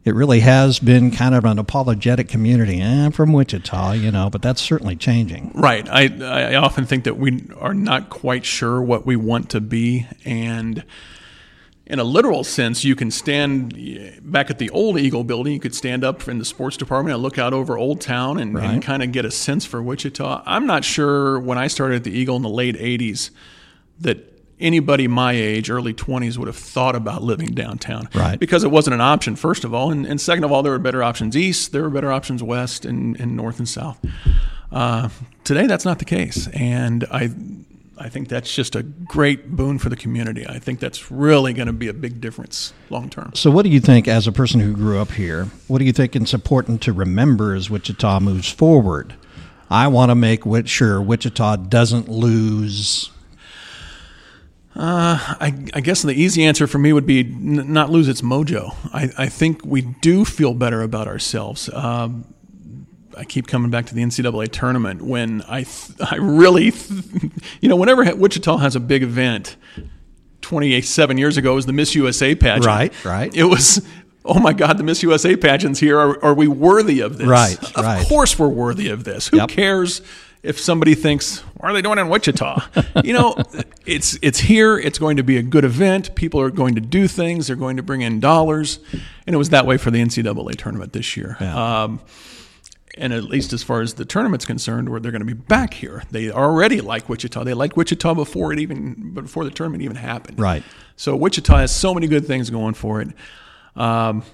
it 0.05 0.15
really 0.15 0.41
has 0.41 0.79
been 0.79 1.11
kind 1.11 1.35
of 1.35 1.45
an 1.45 1.59
apologetic 1.59 2.29
community. 2.29 2.81
Eh, 2.81 3.05
I'm 3.05 3.13
from 3.13 3.33
Wichita, 3.33 3.93
you 3.93 4.11
know, 4.11 4.31
but 4.31 4.41
that's 4.43 4.61
certainly 4.63 4.97
changing. 4.97 5.53
Right. 5.55 5.87
I, 5.91 6.05
I 6.53 6.55
often 6.55 6.87
think 6.87 7.05
that 7.05 7.19
we 7.19 7.47
are 7.59 7.75
not 7.75 8.09
quite 8.09 8.45
sure 8.47 8.81
what 8.81 9.05
we 9.05 9.17
want 9.17 9.51
to 9.51 9.61
be. 9.61 10.07
And 10.25 10.85
in 11.87 11.99
a 11.99 12.05
literal 12.05 12.45
sense, 12.45 12.83
you 12.85 12.95
can 12.97 13.11
stand 13.11 14.21
back 14.23 14.49
at 14.49 14.59
the 14.59 14.71
old 14.71 14.99
Eagle 14.99 15.25
building, 15.25 15.53
you 15.53 15.61
could 15.61 15.75
stand 15.75 16.03
up 16.05 16.29
in 16.29 16.39
the 16.39 16.45
sports 16.45 16.77
department 16.79 17.15
and 17.15 17.23
look 17.23 17.37
out 17.37 17.53
over 17.53 17.77
Old 17.77 18.01
Town 18.01 18.39
and, 18.39 18.55
Right. 18.55 18.71
and 18.71 18.83
kind 18.83 19.03
of 19.03 19.13
get 19.13 19.25
a 19.27 19.31
sense 19.31 19.67
for 19.67 19.83
Wichita. 19.83 20.43
I'm 20.47 20.67
not 20.67 20.85
sure 20.85 21.39
when 21.41 21.59
I 21.59 21.67
started 21.67 21.97
at 21.97 22.05
the 22.05 22.13
Eagle 22.17 22.37
in 22.37 22.43
the 22.43 22.49
late 22.49 22.77
80s 22.77 23.31
that 24.01 24.40
anybody 24.61 25.09
my 25.09 25.33
age, 25.33 25.71
early 25.71 25.95
20s, 25.95 26.37
would 26.37 26.47
have 26.47 26.57
thought 26.57 26.95
about 26.95 27.23
living 27.23 27.49
downtown. 27.49 28.09
Right. 28.15 28.39
Because 28.39 28.65
it 28.65 28.71
wasn't 28.71 28.95
an 28.95 29.01
option, 29.01 29.37
first 29.37 29.65
of 29.65 29.75
all. 29.75 29.91
And, 29.91 30.07
and 30.07 30.21
second 30.21 30.45
of 30.45 30.53
all, 30.53 30.63
there 30.63 30.73
were 30.73 30.79
better 30.79 31.03
options 31.03 31.37
east, 31.37 31.73
there 31.73 31.83
were 31.83 31.91
better 31.91 32.13
options 32.13 32.43
west 32.43 32.85
and, 32.85 33.19
and 33.21 33.37
north 33.37 33.59
and 33.59 33.69
south. 33.69 33.99
Uh, 34.73 35.09
today, 35.45 35.67
that's 35.67 35.85
not 35.85 35.99
the 35.99 36.05
case. 36.05 36.47
And 36.49 37.05
I, 37.11 37.31
I 37.99 38.09
think 38.09 38.29
that's 38.29 38.55
just 38.55 38.75
a 38.75 38.83
great 38.83 39.51
boon 39.51 39.79
for 39.79 39.91
the 39.91 39.97
community. 39.97 40.47
I 40.47 40.59
think 40.59 40.81
that's 40.81 41.11
really 41.11 41.53
going 41.53 41.67
to 41.67 41.73
be 41.73 41.89
a 41.89 41.93
big 41.93 42.21
difference 42.21 42.73
long 42.89 43.11
term. 43.11 43.33
So, 43.35 43.51
what 43.51 43.65
do 43.65 43.69
you 43.69 43.81
think, 43.81 44.09
as 44.09 44.27
a 44.27 44.33
person 44.33 44.61
who 44.61 44.73
grew 44.73 44.99
up 44.99 45.13
here, 45.13 45.47
what 45.69 45.79
do 45.81 45.85
you 45.85 45.93
think 45.93 46.17
it's 46.17 46.33
important 46.33 46.81
to 46.83 46.93
remember 46.93 47.55
as 47.55 47.69
Wichita 47.69 48.21
moves 48.21 48.51
forward? 48.51 49.15
I 49.69 49.87
want 49.87 50.11
to 50.11 50.15
make 50.15 50.43
sure 50.67 51.01
Wichita 51.01 51.57
doesn't 51.57 52.09
lose. 52.09 53.11
I, 54.75 55.55
I 55.75 55.81
guess 55.81 56.03
the 56.03 56.13
easy 56.13 56.45
answer 56.45 56.67
for 56.67 56.79
me 56.79 56.93
would 56.93 57.07
be 57.07 57.21
n- 57.21 57.73
not 57.73 57.91
lose 57.91 58.09
its 58.09 58.23
mojo. 58.23 58.75
I, 58.93 59.11
I 59.19 59.27
think 59.29 59.65
we 59.65 59.83
do 59.83 60.25
feel 60.25 60.55
better 60.55 60.83
about 60.83 61.09
ourselves. 61.09 61.69
Um, 61.73 62.33
I 63.17 63.25
keep 63.25 63.47
coming 63.49 63.71
back 63.71 63.87
to 63.87 63.95
the 63.95 64.03
NCAA 64.03 64.51
tournament 64.53 65.03
when 65.03 65.43
I, 65.49 65.65
th- 65.65 65.99
I 66.13 66.17
really, 66.17 66.71
th- 66.71 67.33
you 67.61 67.69
know, 67.69 67.77
whenever 67.77 68.05
Wichita 68.15 68.59
has 68.59 68.77
a 68.77 68.81
big 68.81 69.03
event, 69.03 69.57
27 70.43 71.19
years 71.19 71.37
ago 71.37 71.55
was 71.55 71.67
the 71.67 71.73
Miss 71.73 71.95
USA 71.95 72.35
pageant. 72.35 72.67
Right, 72.67 73.05
right. 73.05 73.35
It 73.35 73.45
was, 73.45 73.87
oh 74.25 74.39
my 74.41 74.53
God, 74.53 74.79
the 74.79 74.85
Miss 74.85 75.03
USA 75.03 75.37
pageant's 75.37 75.81
here. 75.81 75.99
Are, 75.99 76.25
are 76.25 76.35
we 76.35 76.49
worthy 76.49 77.01
of 77.01 77.19
this? 77.19 77.27
Right, 77.27 77.59
Of 77.77 77.85
right. 77.85 78.07
course 78.07 78.39
we're 78.39 78.49
worthy 78.49 78.89
of 78.89 79.05
this. 79.05 79.29
Who 79.29 79.37
Yep. 79.39 79.49
cares 79.51 80.01
if 80.43 80.59
somebody 80.59 80.95
thinks, 80.95 81.41
why 81.57 81.71
are 81.71 81.73
they 81.73 81.83
doing 81.83 81.99
it 81.99 82.03
in 82.03 82.09
Wichita? 82.09 82.63
you 83.05 83.13
know, 83.13 83.37
it's 83.87 84.19
it's 84.23 84.39
here. 84.39 84.79
It's 84.79 84.99
going 84.99 85.17
to 85.19 85.23
be 85.23 85.37
a 85.37 85.43
good 85.43 85.65
event. 85.65 86.15
People 86.15 86.41
are 86.41 86.51
going 86.51 86.75
to 86.77 86.81
do 86.81 87.07
things. 87.07 87.47
They're 87.47 87.57
going 87.57 87.77
to 87.77 87.83
bring 87.83 88.01
in 88.01 88.21
dollars, 88.21 88.79
and 89.27 89.35
it 89.35 89.39
was 89.39 89.51
that 89.51 89.67
way 89.67 89.77
for 89.77 89.91
the 89.91 90.01
NCAA 90.01 90.57
tournament 90.57 90.93
this 90.93 91.17
year. 91.17 91.37
Yeah. 91.41 91.83
Um, 91.83 92.01
and 92.99 93.13
at 93.13 93.25
least 93.25 93.53
as 93.53 93.63
far 93.63 93.83
as 93.83 93.95
the 93.95 94.05
tournament's 94.05 94.45
concerned, 94.45 94.89
where 94.89 94.99
they're 94.99 95.13
going 95.13 95.21
to 95.21 95.27
be 95.27 95.33
back 95.33 95.75
here, 95.75 96.03
they 96.11 96.31
already 96.31 96.81
like 96.81 97.09
Wichita. 97.09 97.45
They 97.45 97.55
liked 97.55 97.77
Wichita 97.77 98.15
before 98.15 98.53
it 98.53 98.59
even 98.59 99.13
before 99.15 99.45
the 99.45 99.51
tournament 99.51 99.83
even 99.83 99.97
happened. 99.97 100.39
Right. 100.39 100.63
So 100.97 101.15
Wichita 101.17 101.57
has 101.59 101.75
so 101.75 101.95
many 101.95 102.09
good 102.09 102.27
things 102.27 102.51
going 102.51 102.75
for 102.75 103.01
it. 103.01 103.09
Um, 103.77 104.25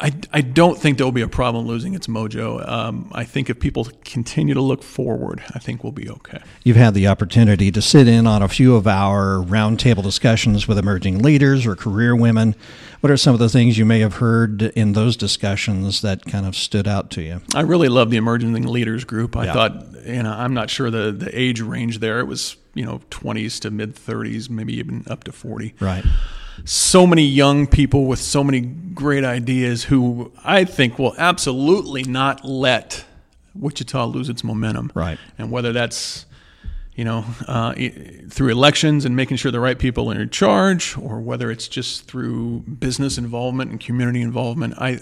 I, 0.00 0.12
I 0.32 0.42
don't 0.42 0.78
think 0.78 0.96
there 0.96 1.06
will 1.06 1.10
be 1.12 1.22
a 1.22 1.28
problem 1.28 1.66
losing 1.66 1.94
its 1.94 2.06
mojo. 2.06 2.66
Um, 2.68 3.10
I 3.12 3.24
think 3.24 3.50
if 3.50 3.58
people 3.58 3.88
continue 4.04 4.54
to 4.54 4.60
look 4.60 4.84
forward, 4.84 5.42
I 5.54 5.58
think 5.58 5.82
we'll 5.82 5.90
be 5.92 6.08
okay. 6.08 6.38
You've 6.62 6.76
had 6.76 6.94
the 6.94 7.08
opportunity 7.08 7.72
to 7.72 7.82
sit 7.82 8.06
in 8.06 8.24
on 8.24 8.40
a 8.40 8.46
few 8.48 8.76
of 8.76 8.86
our 8.86 9.42
roundtable 9.44 10.04
discussions 10.04 10.68
with 10.68 10.78
emerging 10.78 11.18
leaders 11.20 11.66
or 11.66 11.74
career 11.74 12.14
women. 12.14 12.54
What 13.00 13.10
are 13.10 13.16
some 13.16 13.32
of 13.34 13.40
the 13.40 13.48
things 13.48 13.76
you 13.76 13.84
may 13.84 13.98
have 13.98 14.14
heard 14.14 14.62
in 14.62 14.92
those 14.92 15.16
discussions 15.16 16.00
that 16.02 16.24
kind 16.26 16.46
of 16.46 16.54
stood 16.54 16.86
out 16.86 17.10
to 17.12 17.22
you? 17.22 17.40
I 17.56 17.62
really 17.62 17.88
love 17.88 18.10
the 18.10 18.18
emerging 18.18 18.52
leaders 18.68 19.02
group. 19.02 19.36
I 19.36 19.46
Yeah. 19.46 19.52
thought, 19.52 19.84
you 20.06 20.22
know, 20.22 20.32
I'm 20.32 20.54
not 20.54 20.70
sure 20.70 20.90
the, 20.92 21.10
the 21.10 21.36
age 21.36 21.60
range 21.60 21.98
there. 21.98 22.20
It 22.20 22.26
was, 22.26 22.56
you 22.74 22.84
know, 22.84 23.00
20s 23.10 23.58
to 23.62 23.72
mid 23.72 23.96
30s, 23.96 24.48
maybe 24.48 24.74
even 24.76 25.04
up 25.08 25.24
to 25.24 25.32
40. 25.32 25.74
Right. 25.80 26.04
So 26.64 27.06
many 27.06 27.24
young 27.24 27.66
people 27.66 28.06
with 28.06 28.18
so 28.18 28.42
many 28.44 28.60
great 28.60 29.24
ideas 29.24 29.84
who 29.84 30.32
I 30.44 30.64
think 30.64 30.98
will 30.98 31.14
absolutely 31.18 32.02
not 32.04 32.44
let 32.44 33.04
Wichita 33.54 34.04
lose 34.06 34.28
its 34.28 34.44
momentum. 34.44 34.92
Right. 34.94 35.18
And 35.38 35.50
whether 35.50 35.72
that's 35.72 36.26
you 36.98 37.04
know, 37.04 37.24
uh, 37.46 37.74
through 38.28 38.48
elections 38.48 39.04
and 39.04 39.14
making 39.14 39.36
sure 39.36 39.52
the 39.52 39.60
right 39.60 39.78
people 39.78 40.10
are 40.10 40.20
in 40.20 40.30
charge, 40.30 40.98
or 40.98 41.20
whether 41.20 41.48
it's 41.48 41.68
just 41.68 42.08
through 42.08 42.62
business 42.62 43.18
involvement 43.18 43.70
and 43.70 43.78
community 43.78 44.20
involvement. 44.20 44.74
I, 44.78 44.98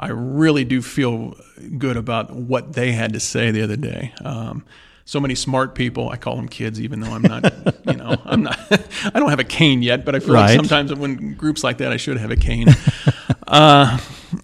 I 0.00 0.08
really 0.08 0.64
do 0.64 0.80
feel 0.80 1.36
good 1.76 1.98
about 1.98 2.30
what 2.30 2.72
they 2.72 2.92
had 2.92 3.12
to 3.12 3.20
say 3.20 3.50
the 3.50 3.60
other 3.60 3.76
day. 3.76 4.14
Um, 4.24 4.64
so 5.04 5.20
many 5.20 5.34
smart 5.34 5.74
people. 5.74 6.08
I 6.08 6.16
call 6.16 6.36
them 6.36 6.48
kids, 6.48 6.80
even 6.80 7.00
though 7.00 7.12
I'm 7.12 7.22
not, 7.22 7.44
you 7.86 7.94
know, 7.94 8.16
I'm 8.24 8.42
not, 8.42 8.58
I 9.14 9.20
don't 9.20 9.30
have 9.30 9.40
a 9.40 9.44
cane 9.44 9.82
yet, 9.82 10.04
but 10.04 10.14
I 10.14 10.20
feel 10.20 10.34
right. 10.34 10.46
like 10.46 10.56
sometimes 10.56 10.94
when 10.94 11.34
groups 11.34 11.62
like 11.62 11.78
that, 11.78 11.92
I 11.92 11.96
should 11.96 12.16
have 12.16 12.30
a 12.30 12.36
cane. 12.36 12.68
uh, 13.46 13.98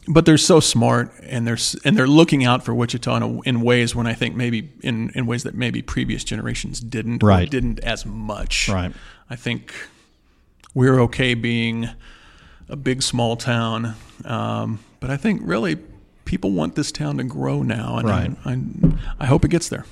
but 0.06 0.26
they're 0.26 0.38
so 0.38 0.60
smart 0.60 1.12
and 1.22 1.46
they're, 1.46 1.58
and 1.84 1.96
they're 1.96 2.06
looking 2.06 2.44
out 2.44 2.64
for 2.64 2.74
Wichita 2.74 3.16
in, 3.16 3.40
in, 3.44 3.60
ways 3.62 3.94
when 3.94 4.06
I 4.06 4.12
think 4.12 4.36
maybe 4.36 4.70
in, 4.82 5.10
in 5.14 5.26
ways 5.26 5.42
that 5.44 5.54
maybe 5.54 5.82
previous 5.82 6.24
generations 6.24 6.80
didn't, 6.80 7.22
right. 7.22 7.50
didn't 7.50 7.80
as 7.80 8.04
much. 8.04 8.68
Right. 8.68 8.92
I 9.28 9.36
think 9.36 9.72
we're 10.74 11.00
okay 11.00 11.34
being 11.34 11.88
a 12.68 12.76
big, 12.76 13.02
small 13.02 13.36
town. 13.36 13.94
Um, 14.24 14.80
but 15.00 15.10
I 15.10 15.16
think 15.16 15.40
really 15.42 15.78
people 16.24 16.52
want 16.52 16.76
this 16.76 16.92
town 16.92 17.16
to 17.16 17.24
grow 17.24 17.62
now. 17.62 17.96
And 17.96 18.08
right. 18.08 18.30
I, 18.44 18.52
I, 18.52 19.24
I 19.24 19.26
hope 19.26 19.44
it 19.44 19.48
gets 19.48 19.68
there. 19.68 19.86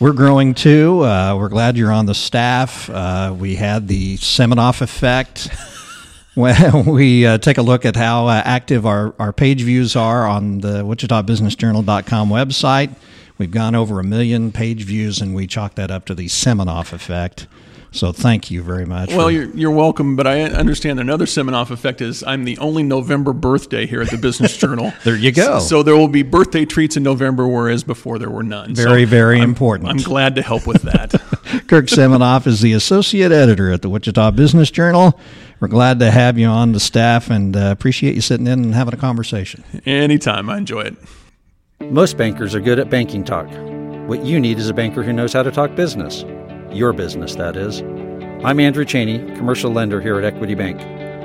We're 0.00 0.14
growing 0.14 0.54
too. 0.54 1.04
Uh, 1.04 1.36
we're 1.36 1.50
glad 1.50 1.76
you're 1.76 1.92
on 1.92 2.06
the 2.06 2.14
staff. 2.14 2.88
Uh, 2.88 3.36
we 3.38 3.56
had 3.56 3.86
the 3.86 4.16
Seminoff 4.16 4.80
effect. 4.80 5.50
when 6.34 6.86
we 6.86 7.26
uh, 7.26 7.36
take 7.36 7.58
a 7.58 7.62
look 7.62 7.84
at 7.84 7.96
how 7.96 8.26
uh, 8.28 8.40
active 8.42 8.86
our, 8.86 9.14
our 9.18 9.30
page 9.34 9.60
views 9.60 9.96
are 9.96 10.26
on 10.26 10.60
the 10.60 10.84
WichitaBusinessJournal.com 10.84 12.30
website, 12.30 12.96
we've 13.36 13.50
gone 13.50 13.74
over 13.74 14.00
a 14.00 14.02
million 14.02 14.52
page 14.52 14.84
views, 14.84 15.20
and 15.20 15.34
we 15.34 15.46
chalk 15.46 15.74
that 15.74 15.90
up 15.90 16.06
to 16.06 16.14
the 16.14 16.28
Seminoff 16.28 16.94
effect. 16.94 17.46
So 17.92 18.12
thank 18.12 18.50
you 18.50 18.62
very 18.62 18.86
much. 18.86 19.08
Well, 19.08 19.26
for, 19.26 19.30
you're, 19.30 19.50
you're 19.50 19.70
welcome, 19.72 20.14
but 20.14 20.26
I 20.26 20.42
understand 20.42 21.00
another 21.00 21.24
Seminoff 21.24 21.70
effect 21.70 22.00
is 22.00 22.22
I'm 22.22 22.44
the 22.44 22.56
only 22.58 22.84
November 22.84 23.32
birthday 23.32 23.84
here 23.86 24.00
at 24.00 24.10
the 24.10 24.16
Business 24.16 24.56
Journal. 24.56 24.92
there 25.04 25.16
you 25.16 25.32
go. 25.32 25.58
So, 25.58 25.80
so, 25.80 25.82
there 25.82 25.96
will 25.96 26.08
be 26.08 26.22
birthday 26.22 26.64
treats 26.64 26.96
in 26.96 27.02
November, 27.02 27.48
whereas 27.48 27.82
before 27.82 28.18
there 28.18 28.30
were 28.30 28.44
none. 28.44 28.74
Very, 28.74 29.04
so 29.04 29.10
very 29.10 29.38
I'm, 29.38 29.50
important. 29.50 29.88
I'm 29.88 29.96
glad 29.96 30.36
to 30.36 30.42
help 30.42 30.66
with 30.66 30.82
that. 30.82 31.10
Kirk 31.66 31.86
Seminoff 31.86 32.46
is 32.46 32.60
the 32.60 32.74
associate 32.74 33.32
editor 33.32 33.72
at 33.72 33.82
the 33.82 33.88
Wichita 33.88 34.30
Business 34.32 34.70
Journal. 34.70 35.18
We're 35.58 35.68
glad 35.68 35.98
to 35.98 36.10
have 36.10 36.38
you 36.38 36.46
on 36.46 36.72
the 36.72 36.80
staff 36.80 37.28
and 37.28 37.56
uh, 37.56 37.70
appreciate 37.72 38.14
you 38.14 38.20
sitting 38.20 38.46
in 38.46 38.62
and 38.64 38.74
having 38.74 38.94
a 38.94 38.98
conversation. 38.98 39.64
Anytime. 39.84 40.48
I 40.48 40.58
enjoy 40.58 40.82
it. 40.82 40.96
Most 41.80 42.16
bankers 42.16 42.54
are 42.54 42.60
good 42.60 42.78
at 42.78 42.88
banking 42.88 43.24
talk. 43.24 43.48
What 44.08 44.24
you 44.24 44.38
need 44.38 44.58
is 44.58 44.68
a 44.68 44.74
banker 44.74 45.02
who 45.02 45.12
knows 45.12 45.32
how 45.32 45.42
to 45.42 45.50
talk 45.50 45.74
business 45.74 46.24
your 46.74 46.92
business, 46.92 47.34
that 47.36 47.56
is. 47.56 47.80
I'm 48.44 48.60
Andrew 48.60 48.84
Cheney, 48.84 49.18
commercial 49.36 49.70
lender 49.70 50.00
here 50.00 50.18
at 50.18 50.24
Equity 50.24 50.54
Bank. 50.54 50.80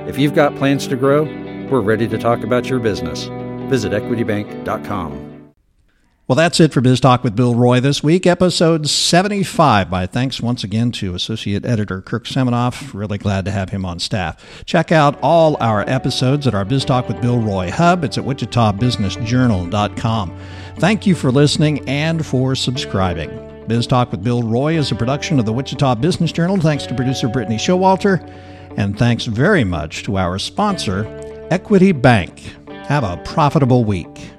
If 0.07 0.17
you've 0.17 0.35
got 0.35 0.55
plans 0.55 0.87
to 0.87 0.95
grow, 0.95 1.23
we're 1.69 1.81
ready 1.81 2.07
to 2.07 2.17
talk 2.17 2.43
about 2.43 2.69
your 2.69 2.79
business. 2.79 3.25
Visit 3.69 3.91
equitybank.com. 3.91 5.25
Well, 6.27 6.35
that's 6.35 6.59
it 6.59 6.73
for 6.73 6.81
Biz 6.81 7.01
Talk 7.01 7.23
with 7.23 7.35
Bill 7.35 7.53
Roy 7.53 7.79
this 7.79 8.01
week, 8.01 8.25
episode 8.25 8.89
75. 8.89 9.91
My 9.91 10.07
thanks 10.07 10.41
once 10.41 10.63
again 10.63 10.91
to 10.93 11.13
Associate 11.13 11.63
Editor 11.63 12.01
Kirk 12.01 12.25
Seminoff. 12.25 12.95
Really 12.95 13.19
glad 13.19 13.45
to 13.45 13.51
have 13.51 13.69
him 13.69 13.85
on 13.85 13.99
staff. 13.99 14.63
Check 14.65 14.91
out 14.91 15.19
all 15.21 15.55
our 15.59 15.87
episodes 15.87 16.47
at 16.47 16.55
our 16.55 16.65
Biz 16.65 16.85
Talk 16.85 17.07
with 17.07 17.21
Bill 17.21 17.37
Roy 17.37 17.69
hub. 17.69 18.03
It's 18.03 18.17
at 18.17 18.23
wichitabusinessjournal.com. 18.23 20.37
Thank 20.79 21.05
you 21.05 21.13
for 21.13 21.31
listening 21.31 21.87
and 21.87 22.25
for 22.25 22.55
subscribing. 22.55 23.44
Biz 23.67 23.87
Talk 23.87 24.11
with 24.11 24.23
Bill 24.23 24.43
Roy 24.43 24.77
is 24.77 24.91
a 24.91 24.95
production 24.95 25.39
of 25.39 25.45
the 25.45 25.53
Wichita 25.53 25.95
Business 25.95 26.31
Journal. 26.31 26.57
Thanks 26.57 26.85
to 26.85 26.93
producer 26.93 27.27
Brittany 27.27 27.57
Showalter. 27.57 28.21
And 28.77 28.97
thanks 28.97 29.25
very 29.25 29.63
much 29.63 30.03
to 30.03 30.17
our 30.17 30.37
sponsor, 30.37 31.07
Equity 31.49 31.91
Bank. 31.91 32.39
Have 32.87 33.03
a 33.03 33.17
profitable 33.25 33.83
week. 33.83 34.34